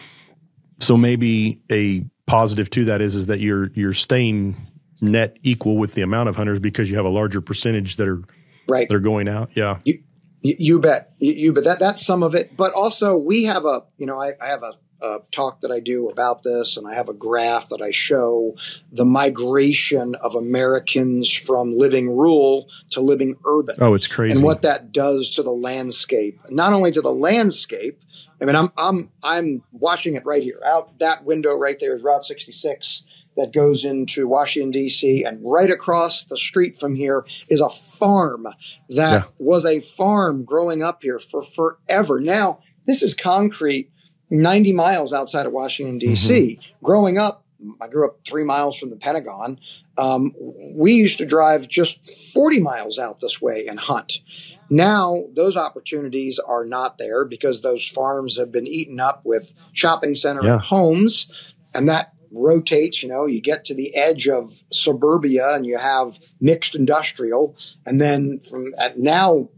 [0.79, 4.55] So maybe a positive to that is is that you're you're staying
[5.01, 8.23] net equal with the amount of hunters because you have a larger percentage that are
[8.67, 9.51] right that are going out.
[9.55, 9.79] Yeah.
[9.83, 10.01] You,
[10.41, 11.13] you, bet.
[11.19, 11.63] You, you, bet.
[11.63, 12.55] That that's some of it.
[12.57, 14.73] But also, we have a you know I, I have a,
[15.05, 18.55] a, talk that I do about this, and I have a graph that I show
[18.91, 23.75] the migration of Americans from living rural to living urban.
[23.79, 24.35] Oh, it's crazy.
[24.35, 27.99] And what that does to the landscape, not only to the landscape.
[28.39, 30.59] I mean, I'm I'm I'm watching it right here.
[30.65, 33.03] Out that window right there is Route 66
[33.37, 35.23] that goes into Washington, D.C.
[35.23, 38.47] And right across the street from here is a farm
[38.89, 39.23] that yeah.
[39.37, 42.19] was a farm growing up here for forever.
[42.19, 43.91] Now, this is concrete
[44.29, 46.33] 90 miles outside of Washington, D.C.
[46.33, 46.85] Mm-hmm.
[46.85, 47.45] Growing up,
[47.79, 49.59] I grew up three miles from the Pentagon.
[49.97, 50.33] Um,
[50.73, 51.99] we used to drive just
[52.33, 54.19] 40 miles out this way and hunt.
[54.69, 60.15] Now, those opportunities are not there because those farms have been eaten up with shopping
[60.15, 60.53] center yeah.
[60.53, 61.29] and homes.
[61.73, 63.03] And that rotates.
[63.03, 67.55] You know, you get to the edge of suburbia and you have mixed industrial,
[67.85, 69.49] and then from now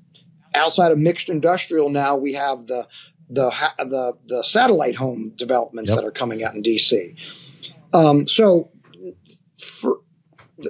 [0.56, 2.88] outside of mixed industrial, now we have the
[3.30, 6.00] the the, the satellite home developments yep.
[6.00, 7.16] that are coming out in DC.
[7.94, 8.70] Um, so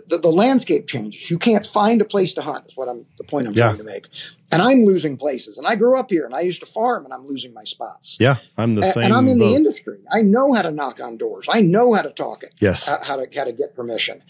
[0.07, 1.29] the, the, landscape changes.
[1.29, 2.65] You can't find a place to hunt.
[2.67, 3.65] Is what I'm the point I'm Yeah.
[3.67, 4.07] trying to make.
[4.51, 5.57] And I'm losing places.
[5.57, 8.17] And I grew up here, and I used to farm, and I'm losing my spots.
[8.19, 9.03] Yeah, I'm the A- same.
[9.03, 9.99] and I'm in the industry.
[10.11, 11.47] I know how to knock on doors.
[11.49, 12.53] I know how to talk it.
[12.59, 12.85] Yes.
[12.87, 14.21] How, how to how to get permission.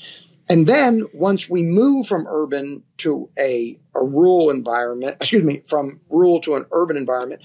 [0.49, 6.01] And then once we move from urban to a, a rural environment, excuse me, from
[6.09, 7.41] rural to an urban environment,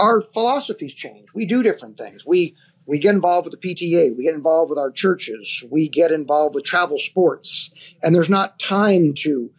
[0.00, 1.28] our philosophies change.
[1.34, 2.26] We do different things.
[2.26, 2.56] We
[2.90, 4.16] we get involved with the PTA.
[4.16, 5.62] We get involved with our churches.
[5.70, 7.70] We get involved with travel sports.
[8.02, 9.52] And there's not time to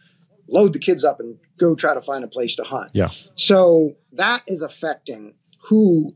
[0.48, 2.90] load the kids up and go try to find a place to hunt.
[2.92, 3.08] Yeah.
[3.34, 6.14] So that is affecting who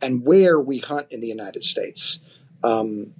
[0.00, 2.20] and where we hunt in the United States.
[2.62, 3.12] Um,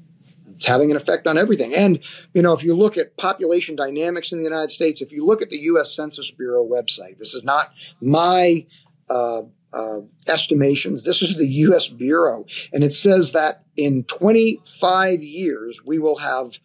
[0.55, 1.75] it's having an effect on everything.
[1.75, 1.99] And,
[2.35, 5.43] you know, if you look at population dynamics in the United States, if you look
[5.43, 5.93] at the U.S.
[5.93, 8.67] Census Bureau website, this is not my
[9.11, 9.43] uh,
[9.73, 11.05] uh, estimations.
[11.05, 11.89] This is the U.S.
[11.89, 12.47] Bureau.
[12.73, 16.59] And it says that in 25 years, we will have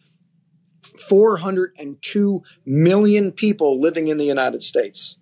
[1.08, 5.16] 402 million people living in the United States.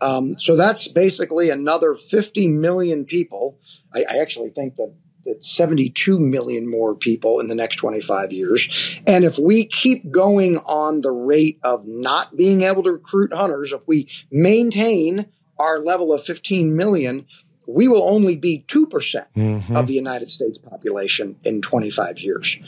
[0.00, 3.58] Um, so that's basically another 50 million people.
[3.94, 4.94] I, I actually think that
[5.26, 9.00] that 72 million more people in the next 25 years.
[9.06, 13.72] And if we keep going on the rate of not being able to recruit hunters,
[13.72, 15.26] if we maintain
[15.58, 17.26] our level of 15 million,
[17.66, 19.74] we will only be 2% Mhm.
[19.76, 22.58] of the United States population in 25 years.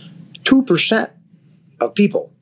[0.44, 1.10] 2%
[1.80, 2.32] of people.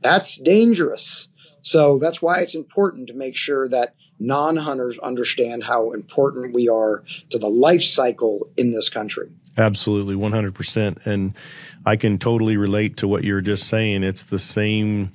[0.00, 1.28] That's dangerous.
[1.62, 6.68] So that's why it's important to make sure that non hunters understand how important we
[6.68, 9.28] are to the life cycle in this country.
[9.56, 10.98] Absolutely, 100%.
[11.04, 11.34] And
[11.84, 14.04] I can totally relate to what you're just saying.
[14.04, 15.10] It's the same.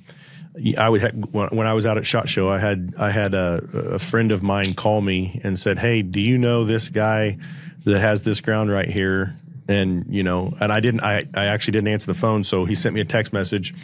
[0.78, 3.98] I would when I was out at Shot Show, I had I had a, a
[3.98, 7.38] friend of mine call me and said, "Hey, do you know this guy
[7.84, 9.34] that has this ground right here?"
[9.66, 11.02] And you know, and I didn't.
[11.02, 13.74] I I actually didn't answer the phone, so he sent me a text message,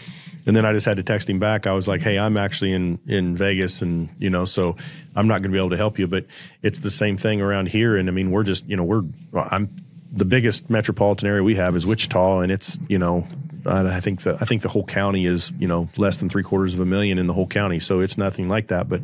[0.47, 1.67] and then I just had to text him back.
[1.67, 4.77] I was like, "Hey, I'm actually in in Vegas, and you know, so
[5.17, 6.27] I'm not going to be able to help you." But
[6.63, 9.03] it's the same thing around here, and I mean, we're just you know, we're
[9.35, 9.75] I'm
[10.13, 13.27] the biggest metropolitan area we have is Wichita, and it's you know,
[13.67, 16.75] I think the I think the whole county is you know less than three quarters
[16.75, 18.89] of a million in the whole county, so it's nothing like that.
[18.89, 19.03] But,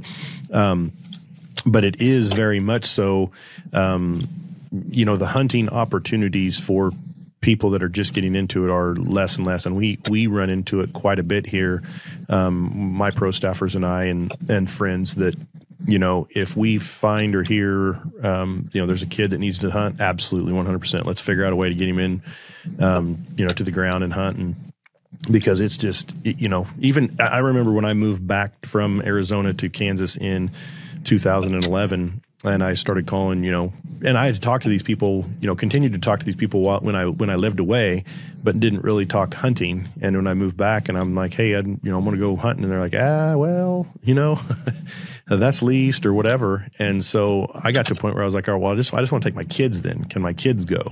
[0.53, 0.93] um,
[1.65, 3.31] but it is very much so.
[3.73, 4.29] Um,
[4.91, 6.91] you know, the hunting opportunities for
[7.41, 10.51] people that are just getting into it are less and less, and we we run
[10.51, 11.83] into it quite a bit here.
[12.29, 15.37] Um, my pro staffers and I and and friends that
[15.85, 19.59] you know, if we find or hear, um, you know, there's a kid that needs
[19.61, 21.05] to hunt, absolutely 100%.
[21.05, 22.23] Let's figure out a way to get him in,
[22.79, 24.39] um, you know, to the ground and hunt.
[24.39, 24.73] And
[25.31, 29.69] because it's just, you know, even I remember when I moved back from Arizona to
[29.69, 30.51] Kansas in
[31.05, 33.73] 2011 and I started calling, you know,
[34.05, 36.37] and I had to talk to these people, you know, continued to talk to these
[36.37, 38.05] people while, when I when I lived away,
[38.43, 39.89] but didn't really talk hunting.
[40.01, 42.21] And when I moved back, and I'm like, hey, I, you know, I'm going to
[42.21, 44.39] go hunting, and they're like, ah, well, you know,
[45.29, 46.67] that's leased or whatever.
[46.79, 48.95] And so I got to a point where I was like, oh, well, I just
[48.95, 49.83] I just want to take my kids.
[49.83, 50.83] Then can my kids go?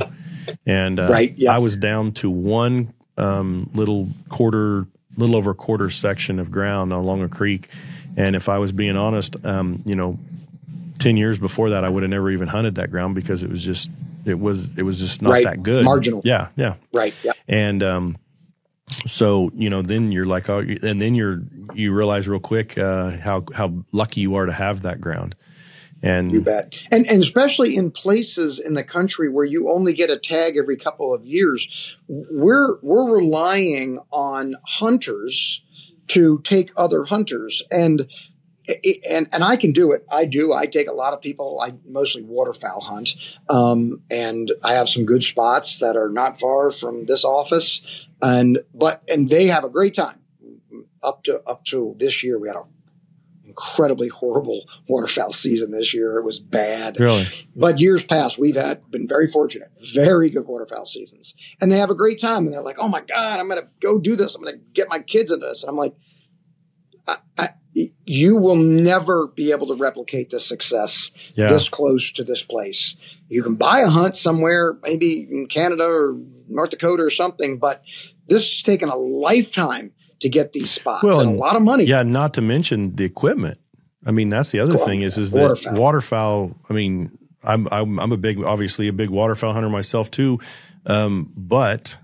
[0.67, 1.55] And uh, Right, yeah.
[1.55, 6.93] I was down to one um, little quarter, little over a quarter section of ground
[6.93, 7.69] along a creek.
[8.17, 10.19] And if I was being honest, um, you know,
[10.99, 13.63] 10 years before that, I would have never even hunted that ground because it was
[13.65, 13.91] just,
[14.25, 15.45] it was, it was just not Right.
[15.45, 15.85] that good.
[15.85, 16.21] Marginal.
[16.25, 16.49] Yeah.
[16.57, 16.75] Yeah.
[16.93, 17.15] Right.
[17.25, 17.33] Yeah.
[17.49, 18.17] And, um,
[19.07, 21.43] so, you know, then you're like, oh, and then you're,
[21.75, 25.37] you realize real quick, uh, how, how lucky you are to have that ground.
[26.03, 26.83] And You bet.
[26.93, 30.77] And and especially in places in the country where you only get a tag every
[30.77, 35.63] couple of years, we're we're relying on hunters
[36.09, 38.07] to take other hunters and
[39.11, 40.05] and and I can do it.
[40.11, 40.53] I do.
[40.53, 41.59] I take a lot of people.
[41.63, 43.15] I mostly waterfowl hunt,
[43.51, 47.81] um, and I have some good spots that are not far from this office.
[48.25, 50.21] And but and they have a great time.
[51.03, 52.63] Up to up to this year, we had a
[53.45, 56.19] incredibly horrible waterfowl season this year.
[56.19, 56.99] It was bad.
[56.99, 61.77] really, But years past, we've had been very fortunate, very good waterfowl seasons, and they
[61.77, 62.47] have a great time.
[62.47, 64.35] And they're like, "Oh my god, I'm going to go do this.
[64.35, 65.95] I'm going to get my kids into this." And I'm like,
[67.07, 67.49] I, I,
[68.07, 71.49] "You will never be able to replicate this success yeah.
[71.49, 72.97] this close to this place.
[73.35, 76.17] You can buy a hunt somewhere, maybe in Canada or
[76.49, 77.83] North Dakota or something, but
[78.29, 81.83] this has taken a lifetime to get these spots Well, and a lot of money.
[81.85, 83.59] Yeah, not to mention the equipment.
[84.07, 85.75] I mean, that's the other Well, thing is is that waterfowl.
[85.81, 86.57] waterfowl.
[86.71, 90.39] I mean, I'm I'm I'm a big, obviously a big waterfowl hunter myself too,
[90.87, 91.99] um, but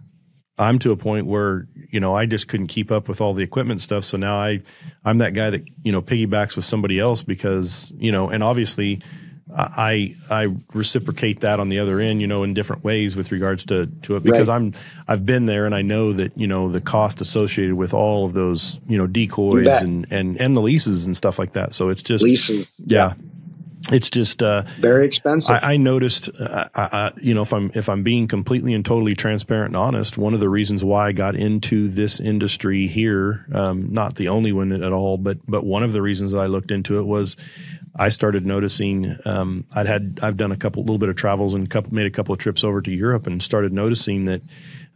[0.59, 3.45] I'm to a point where you know I just couldn't keep up with all the
[3.45, 4.05] equipment stuff.
[4.05, 4.63] So now I
[5.05, 9.01] I'm that guy that you know piggybacks with somebody else because you know, and obviously
[9.57, 13.65] I I reciprocate that on the other end, you know, in different ways with regards
[13.67, 14.57] to to it because right.
[14.57, 14.75] I'm
[15.09, 18.33] I've been there and I know that you know the cost associated with all of
[18.33, 21.75] those you know decoys and and and the leases and stuff like that.
[21.75, 23.15] So it's just leases, yeah.
[23.19, 23.27] yeah.
[23.91, 25.59] It's just uh, very expensive.
[25.63, 29.15] I, I noticed, uh, I, you know, if I'm if I'm being completely and totally
[29.15, 33.93] transparent and honest, one of the reasons why I got into this industry here, um,
[33.93, 36.71] not the only one at all, but but one of the reasons that I looked
[36.71, 37.37] into it was
[37.97, 41.69] I started noticing um, I'd had I've done a couple little bit of travels and
[41.69, 44.43] couple made a couple of trips over to Europe and started noticing that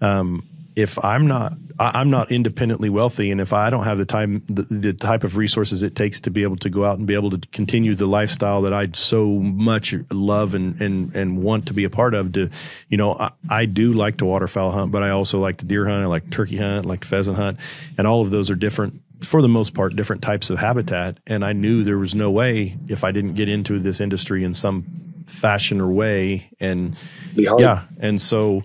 [0.00, 4.42] um, if I'm not I'm not independently wealthy and if I don't have the time
[4.48, 7.14] the, the, type of resources it takes to be able to go out and be
[7.14, 11.74] able to continue the lifestyle that I so much love and and and want to
[11.74, 12.50] be a part of to
[12.88, 15.86] you know I, I do like to waterfowl hunt but I also like to deer
[15.86, 17.58] hunt I like turkey hunt I like to pheasant hunt
[17.98, 21.18] and all of those are different for the most part, different types of habitat.
[21.26, 24.54] And I knew there was no way if I didn't get into this industry in
[24.54, 24.84] some
[25.26, 26.50] fashion or way.
[26.60, 26.96] And
[27.34, 28.62] yeah, and so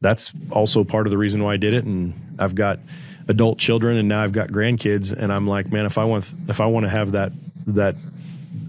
[0.00, 1.84] that's also part of the reason why I did it.
[1.84, 2.80] And I've got
[3.28, 5.12] adult children, and now I've got grandkids.
[5.12, 7.32] And I'm like, man, if I want, if I want to have that
[7.68, 7.96] that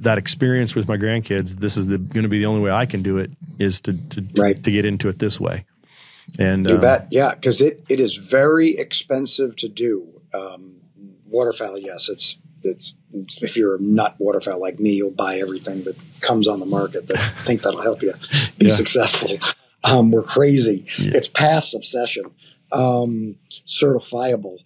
[0.02, 3.04] that experience with my grandkids, this is going to be the only way I can
[3.04, 4.64] do it is to to, right.
[4.64, 5.66] to get into it this way.
[6.40, 10.22] And you uh, bet, yeah, because it, it is very expensive to do.
[10.34, 10.81] Um,
[11.32, 12.94] waterfowl, yes, it's it's
[13.42, 17.08] if you're a nut waterfowl like me, you'll buy everything that comes on the market
[17.08, 18.14] that I think that'll help you
[18.58, 18.74] be yeah.
[18.74, 19.38] successful.
[19.84, 20.86] Um, we're crazy.
[20.98, 21.12] Yeah.
[21.16, 22.26] It's past obsession,
[22.72, 24.58] um, certifiable.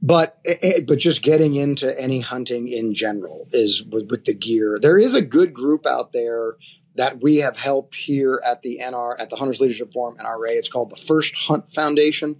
[0.00, 4.34] But eh, eh, but just getting into any hunting in general is with, with the
[4.34, 4.78] gear.
[4.80, 6.56] There is a good group out there
[6.94, 10.50] that we have helped here at the NR at the Hunters Leadership Forum NRA.
[10.50, 12.36] It's called the First Hunt Foundation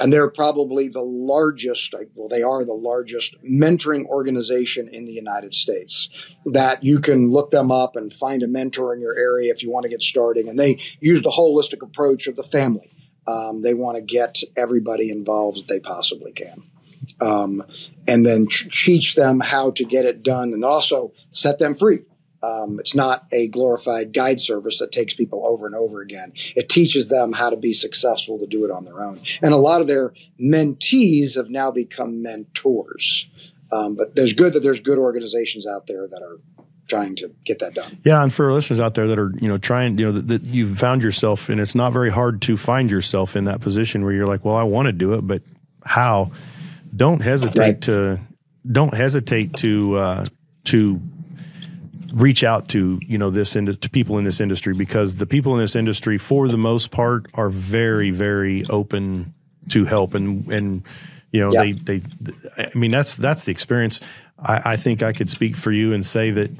[0.00, 5.54] and they're probably the largest well they are the largest mentoring organization in the united
[5.54, 6.08] states
[6.46, 9.70] that you can look them up and find a mentor in your area if you
[9.70, 12.90] want to get starting and they use the holistic approach of the family.
[13.26, 16.62] Um, they want to get everybody involved that they possibly can.
[17.20, 17.62] Um,
[18.08, 22.00] and then teach them how to get it done and also set them free
[22.42, 26.32] um, it's not a glorified guide service that takes people over and over again.
[26.56, 29.20] It teaches them how to be successful to do it on their own.
[29.42, 33.28] And a lot of their mentees have now become mentors.
[33.72, 36.38] Um, but there's good that there's good organizations out there that are
[36.88, 37.98] trying to get that done.
[38.04, 40.44] Yeah, and for listeners out there that are you know trying, you know that, that
[40.44, 44.12] you've found yourself, and it's not very hard to find yourself in that position where
[44.12, 45.42] you're like, well, I want to do it, but
[45.84, 46.32] how?
[46.96, 47.80] Don't hesitate right.
[47.82, 48.20] to
[48.70, 50.24] don't hesitate to uh,
[50.64, 51.00] to
[52.12, 55.54] reach out to you know this into to people in this industry because the people
[55.54, 59.32] in this industry for the most part are very very open
[59.68, 60.82] to help and and
[61.32, 61.62] you know yeah.
[61.84, 62.02] they they
[62.56, 64.00] I mean that's that's the experience
[64.38, 66.50] I, I think I could speak for you and say that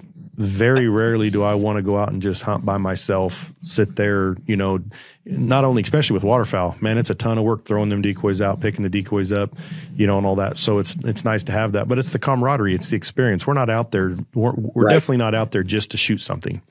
[0.41, 4.37] very rarely do I want to go out and just hunt by myself, sit there,
[4.47, 4.81] you know,
[5.27, 8.59] not only, especially with waterfowl, man, it's a ton of work throwing them decoys out,
[8.59, 9.55] picking the decoys up,
[9.95, 10.57] you know, and all that.
[10.57, 12.75] So it's, it's nice to have that, but it's the camaraderie.
[12.75, 13.47] It's the experience.
[13.47, 14.17] We're not out there.
[14.35, 14.95] We're, we're right.
[14.95, 16.63] definitely not out there just to shoot something.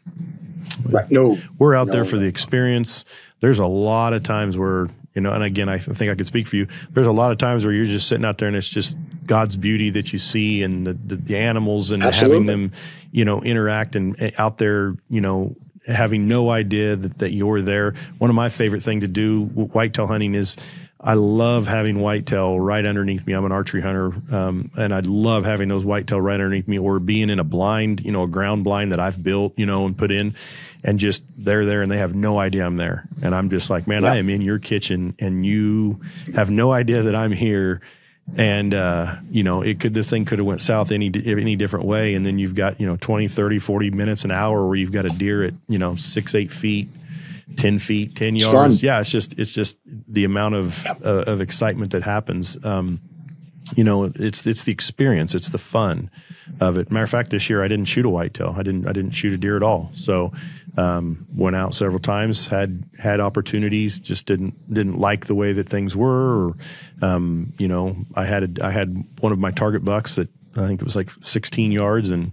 [0.84, 1.10] Right.
[1.12, 2.24] No, we're out no, there for no.
[2.24, 3.06] the experience.
[3.40, 6.48] There's a lot of times where, you know, and again, I think I could speak
[6.48, 6.68] for you.
[6.90, 8.98] There's a lot of times where you're just sitting out there and it's just
[9.28, 12.38] God's beauty that you see and the, the, the animals and Absolutely.
[12.40, 12.72] having them,
[13.12, 15.56] you know, interact and eh, out there, you know,
[15.88, 17.96] having no idea that, that you're there.
[18.18, 20.58] One of my favorite thing to do whitetail hunting is
[21.02, 23.32] I love having whitetail right underneath me.
[23.32, 27.00] I'm an archery hunter, um, and I love having those whitetail right underneath me, or
[27.00, 29.98] being in a blind, you know, a ground blind that I've built, you know, and
[29.98, 30.36] put in,
[30.84, 33.88] and just they're there and they have no idea I'm there, and I'm just like,
[33.88, 36.02] man, I am in your kitchen, and you
[36.36, 37.80] have no idea that I'm here,
[38.38, 41.86] and uh, you know it could this thing could have went south any any different
[41.86, 42.14] way.
[42.16, 45.06] And then you've got you know 20 30 40 minutes an hour where you've got
[45.06, 46.88] a deer at you know six eight feet
[47.58, 48.84] 10 feet 10 it's yards.
[48.84, 52.64] yeah it's just it's just the amount of uh, of excitement that happens.
[52.64, 53.02] Um,
[53.76, 56.10] you know it's it's the experience it's the fun
[56.60, 58.92] of it matter of fact this year i didn't shoot a whitetail i didn't i
[58.92, 60.32] didn't shoot a deer at all so
[60.80, 65.68] um, went out several times, had had opportunities, just didn't didn't like the way that
[65.68, 66.48] things were.
[66.48, 66.56] Or,
[67.02, 70.68] um, you know, I had a, I had one of my target bucks that I
[70.68, 72.32] think it was like 16 yards, and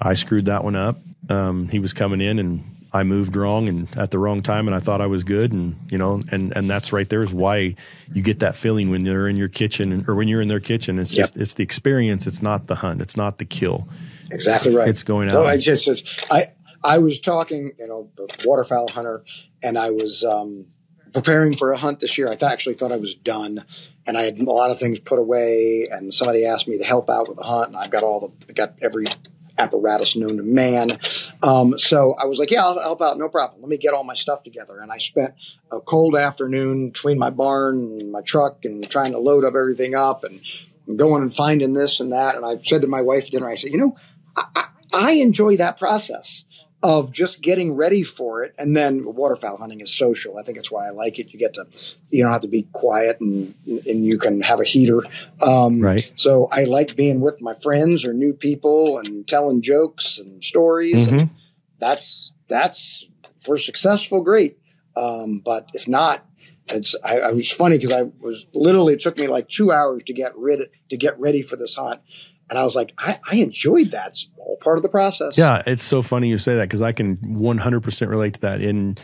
[0.00, 0.98] I screwed that one up.
[1.30, 4.74] Um, he was coming in, and I moved wrong and at the wrong time, and
[4.74, 7.76] I thought I was good, and you know, and and that's right there is why
[8.12, 10.98] you get that feeling when you're in your kitchen or when you're in their kitchen.
[10.98, 11.28] It's yep.
[11.28, 12.26] just it's the experience.
[12.26, 13.00] It's not the hunt.
[13.00, 13.88] It's not the kill.
[14.30, 14.88] Exactly right.
[14.88, 15.34] It's going out.
[15.34, 16.52] No, it's just, it's, I
[16.82, 18.10] I was talking, you know,
[18.44, 19.24] waterfowl hunter,
[19.62, 20.66] and I was um,
[21.12, 22.26] preparing for a hunt this year.
[22.26, 23.64] I th- actually thought I was done,
[24.06, 25.88] and I had a lot of things put away.
[25.90, 28.52] And somebody asked me to help out with the hunt, and I've got all the
[28.52, 29.04] got every
[29.60, 30.90] apparatus known to man.
[31.42, 33.60] Um, so I was like, yeah, I'll help out, no problem.
[33.60, 34.80] Let me get all my stuff together.
[34.80, 35.34] And I spent
[35.70, 39.94] a cold afternoon between my barn and my truck and trying to load up everything
[39.94, 40.40] up and
[40.98, 42.36] going and finding this and that.
[42.36, 43.96] And I said to my wife at dinner, I said, you know,
[44.36, 46.44] I, I, I enjoy that process
[46.82, 48.54] of just getting ready for it.
[48.56, 50.38] And then waterfowl hunting is social.
[50.38, 51.32] I think that's why I like it.
[51.32, 51.66] You get to,
[52.08, 55.02] you don't have to be quiet and, and you can have a heater.
[55.46, 56.10] Um, right.
[56.14, 61.06] So I like being with my friends or new people and telling jokes and stories.
[61.06, 61.18] Mm-hmm.
[61.18, 61.30] And
[61.78, 63.04] that's, that's
[63.38, 64.58] for successful, great.
[64.96, 66.24] Um, but if not,
[66.68, 70.04] it's, I, I was funny because I was literally, it took me like two hours
[70.06, 72.00] to get rid to get ready for this hunt.
[72.50, 74.08] And I was like, I, I enjoyed that.
[74.08, 75.38] It's all part of the process.
[75.38, 78.60] Yeah, it's so funny you say that because I can 100% relate to that.
[78.60, 79.00] And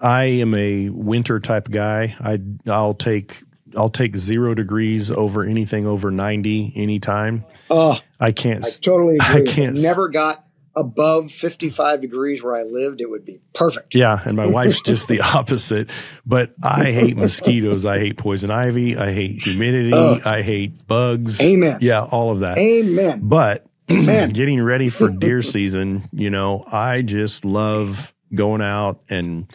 [0.00, 2.16] I am a winter type guy.
[2.20, 2.40] I
[2.70, 3.42] I'll take
[3.76, 7.44] I'll take zero degrees over anything over 90 anytime.
[7.70, 8.64] Uh, I can't.
[8.64, 9.42] I totally agree.
[9.42, 9.80] I can't.
[9.80, 10.43] Never got
[10.76, 13.94] above 55 degrees where I lived, it would be perfect.
[13.94, 15.90] Yeah, and my wife's just the opposite.
[16.26, 17.84] But I hate mosquitoes.
[17.84, 18.96] I hate poison ivy.
[18.96, 19.92] I hate humidity.
[19.92, 20.22] Ugh.
[20.26, 21.40] I hate bugs.
[21.40, 21.78] Amen.
[21.80, 22.58] Yeah, all of that.
[22.58, 23.20] Amen.
[23.22, 24.30] But Amen.
[24.30, 29.46] getting ready for deer season, you know, I just love going out and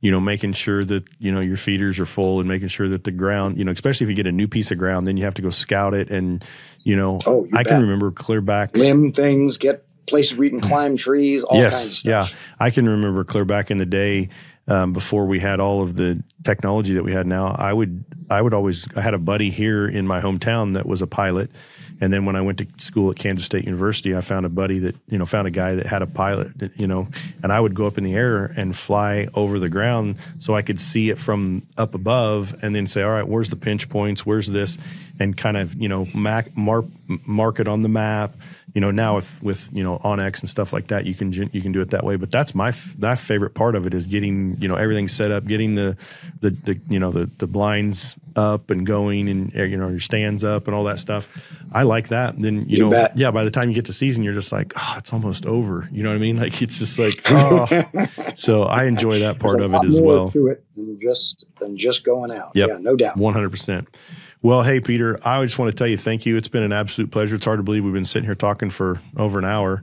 [0.00, 3.04] you know making sure that you know your feeders are full and making sure that
[3.04, 5.24] the ground, you know, especially if you get a new piece of ground, then you
[5.24, 6.44] have to go scout it and
[6.82, 10.50] you know, Oh, you I can remember clear back Limb things, get places where you
[10.50, 12.30] can climb trees, all kinds of stuff.
[12.30, 12.36] yeah.
[12.58, 14.28] I can remember clear back in the day
[14.66, 17.54] um, before we had all of the technology that we had now.
[17.58, 21.02] I would I would always I had a buddy here in my hometown that was
[21.02, 21.50] a pilot,
[22.00, 24.78] and then when I went to school at Kansas State University, I found a buddy
[24.80, 27.08] that you know found a guy that had a pilot, that, you know,
[27.42, 30.62] and I would go up in the air and fly over the ground so I
[30.62, 34.24] could see it from up above, and then say, all right, where's the pinch points?
[34.24, 34.78] Where's this?
[35.20, 36.86] And kind of you know mac, mark
[37.26, 38.34] mark it on the map
[38.74, 41.60] you know now with with you know onX and stuff like that you can you
[41.62, 44.06] can do it that way but that's my f- my favorite part of it is
[44.06, 45.96] getting you know everything set up getting the
[46.40, 50.00] the, the you know the the blinds up and going and uh, you know your
[50.00, 51.28] stands up and all that stuff
[51.72, 53.16] I like that then you, You know bet.
[53.16, 55.88] yeah by the time you get to season you're just like oh it's almost over
[55.92, 57.66] you know what I mean like it's just like oh
[58.34, 62.02] so I enjoy that part of it as well to it than just than just
[62.04, 62.50] going out.
[62.54, 62.68] Yep.
[62.68, 63.16] Yeah, no doubt.
[63.16, 63.88] One hundred percent.
[64.44, 66.36] Well, hey Peter, I just want to tell you thank you.
[66.36, 67.36] It's been an absolute pleasure.
[67.36, 69.82] It's hard to believe we've been sitting here talking for over an hour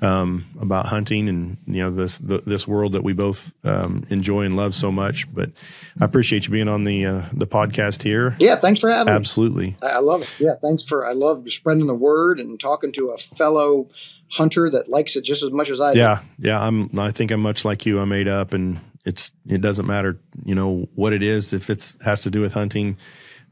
[0.00, 4.44] um, about hunting and you know this the, this world that we both um, enjoy
[4.44, 5.30] and love so much.
[5.30, 5.50] But
[6.00, 8.34] I appreciate you being on the uh, the podcast here.
[8.38, 9.20] Yeah, thanks for having me.
[9.20, 9.76] Absolutely.
[9.82, 10.32] I love it.
[10.38, 11.06] Yeah, thanks for.
[11.06, 13.90] I love spreading the word and talking to a fellow
[14.30, 15.98] hunter that likes it just as much as I do.
[15.98, 16.58] Yeah, yeah.
[16.58, 16.98] I'm.
[16.98, 18.00] I think I'm much like you.
[18.00, 19.32] I'm made up, and it's.
[19.46, 21.52] It doesn't matter, you know, what it is.
[21.52, 22.96] If it's has to do with hunting,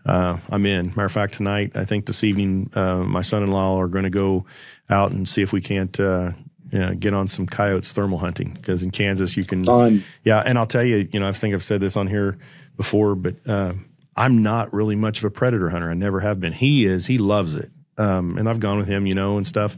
[0.06, 0.88] uh, I'm in.
[0.88, 4.46] Matter of fact, tonight, I think this evening, uh, my son-in-law are going to go
[4.88, 6.32] out and see if we can't uh,
[6.70, 9.64] you know, get on some coyotes thermal hunting because in Kansas you can.
[9.64, 10.04] Fun.
[10.24, 12.38] Yeah, and I'll tell you, you know, I think I've said this on here
[12.76, 13.74] before, but uh,
[14.16, 15.90] I'm not really much of a predator hunter.
[15.90, 16.52] I never have been.
[16.52, 17.06] He is.
[17.06, 19.76] He loves it, um, and I've gone with him, you know, and stuff.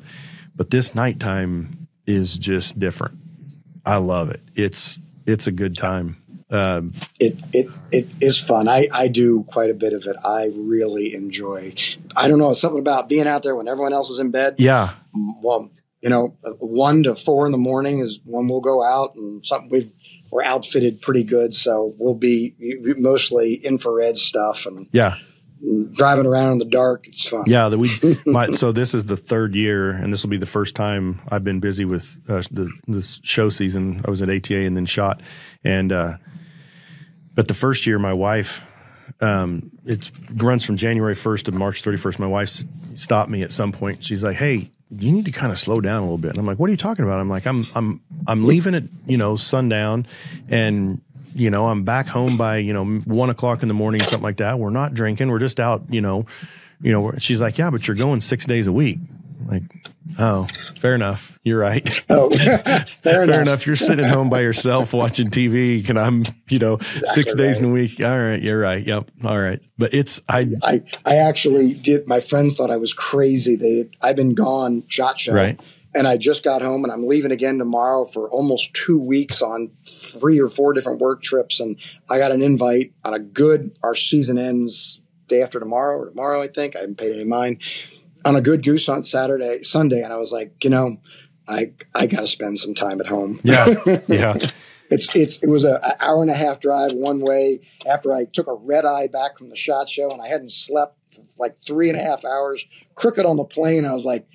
[0.54, 3.18] But this nighttime is just different.
[3.84, 4.40] I love it.
[4.54, 6.22] It's it's a good time.
[6.50, 8.68] Um, It it it is fun.
[8.68, 10.16] I I do quite a bit of it.
[10.24, 11.72] I really enjoy.
[12.16, 14.54] I don't know something about being out there when everyone else is in bed.
[14.58, 14.94] yeah,
[15.42, 15.70] Well,
[16.02, 19.68] you know, one to four in the morning is when we'll go out, and something
[19.68, 19.92] we've
[20.30, 22.54] we're outfitted pretty good, so we'll be
[22.98, 25.16] mostly infrared stuff and yeah,
[25.92, 27.08] driving around in the dark.
[27.08, 27.44] It's fun.
[27.46, 27.68] yeah.
[27.68, 27.90] That we.
[28.26, 31.44] My, so this is the third year, and this will be the first time I've
[31.44, 34.02] been busy with uh, the this show season.
[34.06, 35.20] I was at ATA and then shot,
[35.64, 36.16] and uh,
[37.38, 38.62] but the first year, my wife.
[39.20, 42.18] Um, it runs from January 1st to March 31st.
[42.18, 42.64] My wife
[42.96, 44.02] stopped me at some point.
[44.02, 46.46] She's like, "Hey, you need to kind of slow down a little bit." And I'm
[46.46, 49.36] like, "What are you talking about?" I'm like, "I'm I'm I'm leaving at you know
[49.36, 50.08] sundown,
[50.48, 51.00] and
[51.32, 54.38] you know I'm back home by you know one o'clock in the morning, something like
[54.38, 54.58] that.
[54.58, 55.30] We're not drinking.
[55.30, 56.26] We're just out, you know,
[56.82, 58.98] you know." She's like, "Yeah, but you're going six days a week."
[59.46, 59.62] Like,
[60.18, 60.46] oh,
[60.80, 61.38] fair enough.
[61.44, 61.88] You're right.
[62.10, 62.58] Oh, fair,
[63.02, 63.40] Fair enough.
[63.40, 63.66] enough.
[63.66, 67.70] You're sitting home by yourself watching TV, and I'm, you know, six days in a
[67.72, 68.00] week.
[68.00, 68.84] All right, you're right.
[68.84, 69.10] Yep.
[69.24, 69.60] All right.
[69.78, 72.06] But it's I I, I actually did.
[72.08, 73.56] My friends thought I was crazy.
[73.56, 75.58] They, I've been gone shot show, Right.
[75.94, 79.70] and I just got home, and I'm leaving again tomorrow for almost two weeks on
[79.86, 81.76] three or four different work trips, and
[82.10, 83.76] I got an invite on a good.
[83.82, 86.74] Our season ends day after tomorrow or tomorrow, I think.
[86.74, 87.62] I haven't paid any mind
[88.24, 90.96] on a good goose hunt Saturday, Sunday, and I was like, you know,
[91.48, 93.40] I I got to spend some time at home.
[93.42, 93.74] yeah
[94.08, 94.36] yeah
[94.90, 98.24] It's it's it was a, a hour and a half drive one way after I
[98.24, 101.56] took a red eye back from the shot show and I hadn't slept for like
[101.66, 102.64] three and a half hours,
[102.94, 103.84] crooked on the plane.
[103.84, 104.26] I was like,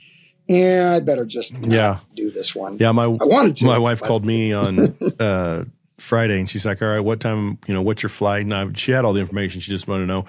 [0.47, 1.99] yeah, I better just Yeah.
[2.15, 2.77] do this one.
[2.79, 3.65] Yeah, my I wanted to.
[3.65, 5.65] my wife but- called me on uh,
[6.03, 7.57] Friday and she's like, "All right, what time?
[7.65, 9.61] You know, what's your flight?" And I, she had all the information.
[9.61, 10.25] She just wanted to know.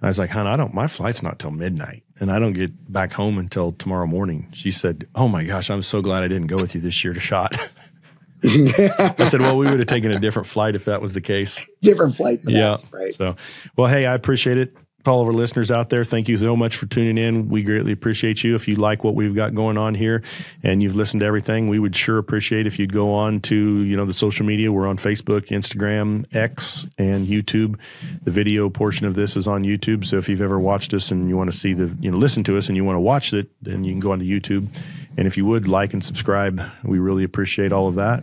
[0.00, 0.72] I was like, "Hon, I don't.
[0.72, 4.70] My flight's not till midnight, and I don't get back home until tomorrow morning." She
[4.70, 7.20] said, "Oh my gosh, I'm so glad I didn't go with you this year to
[7.20, 7.54] shot."
[8.44, 11.60] I said, "Well, we would have taken a different flight if that was the case."
[11.82, 12.40] different flight.
[12.44, 12.76] Yeah.
[12.76, 13.14] that, right.
[13.14, 13.36] So,
[13.76, 14.76] well, hey, I appreciate it.
[15.06, 17.48] All of our listeners out there, thank you so much for tuning in.
[17.48, 18.54] We greatly appreciate you.
[18.54, 20.22] If you like what we've got going on here
[20.62, 23.96] and you've listened to everything, we would sure appreciate if you'd go on to, you
[23.96, 24.72] know, the social media.
[24.72, 27.78] We're on Facebook, Instagram, X, and YouTube.
[28.24, 30.04] The video portion of this is on YouTube.
[30.04, 32.42] So if you've ever watched us and you want to see the, you know, listen
[32.44, 34.68] to us and you want to watch it, then you can go onto YouTube.
[35.16, 38.22] And if you would like and subscribe, we really appreciate all of that.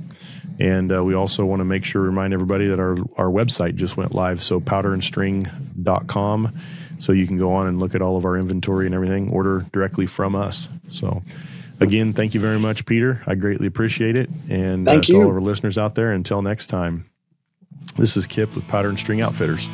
[0.60, 3.76] And uh, we also want to make sure to remind everybody that our our website
[3.76, 6.60] just went live, so powderandstring.com.
[7.03, 9.65] So you can go on and look at all of our inventory and everything, order
[9.73, 10.69] directly from us.
[10.88, 11.21] So
[11.81, 13.21] again, thank you very much, Peter.
[13.27, 14.30] I greatly appreciate it.
[14.49, 15.21] And Thank uh, to you.
[15.21, 17.09] all of our listeners out there, until next time.
[17.97, 19.67] This is Kip with Powder and String Outfitters.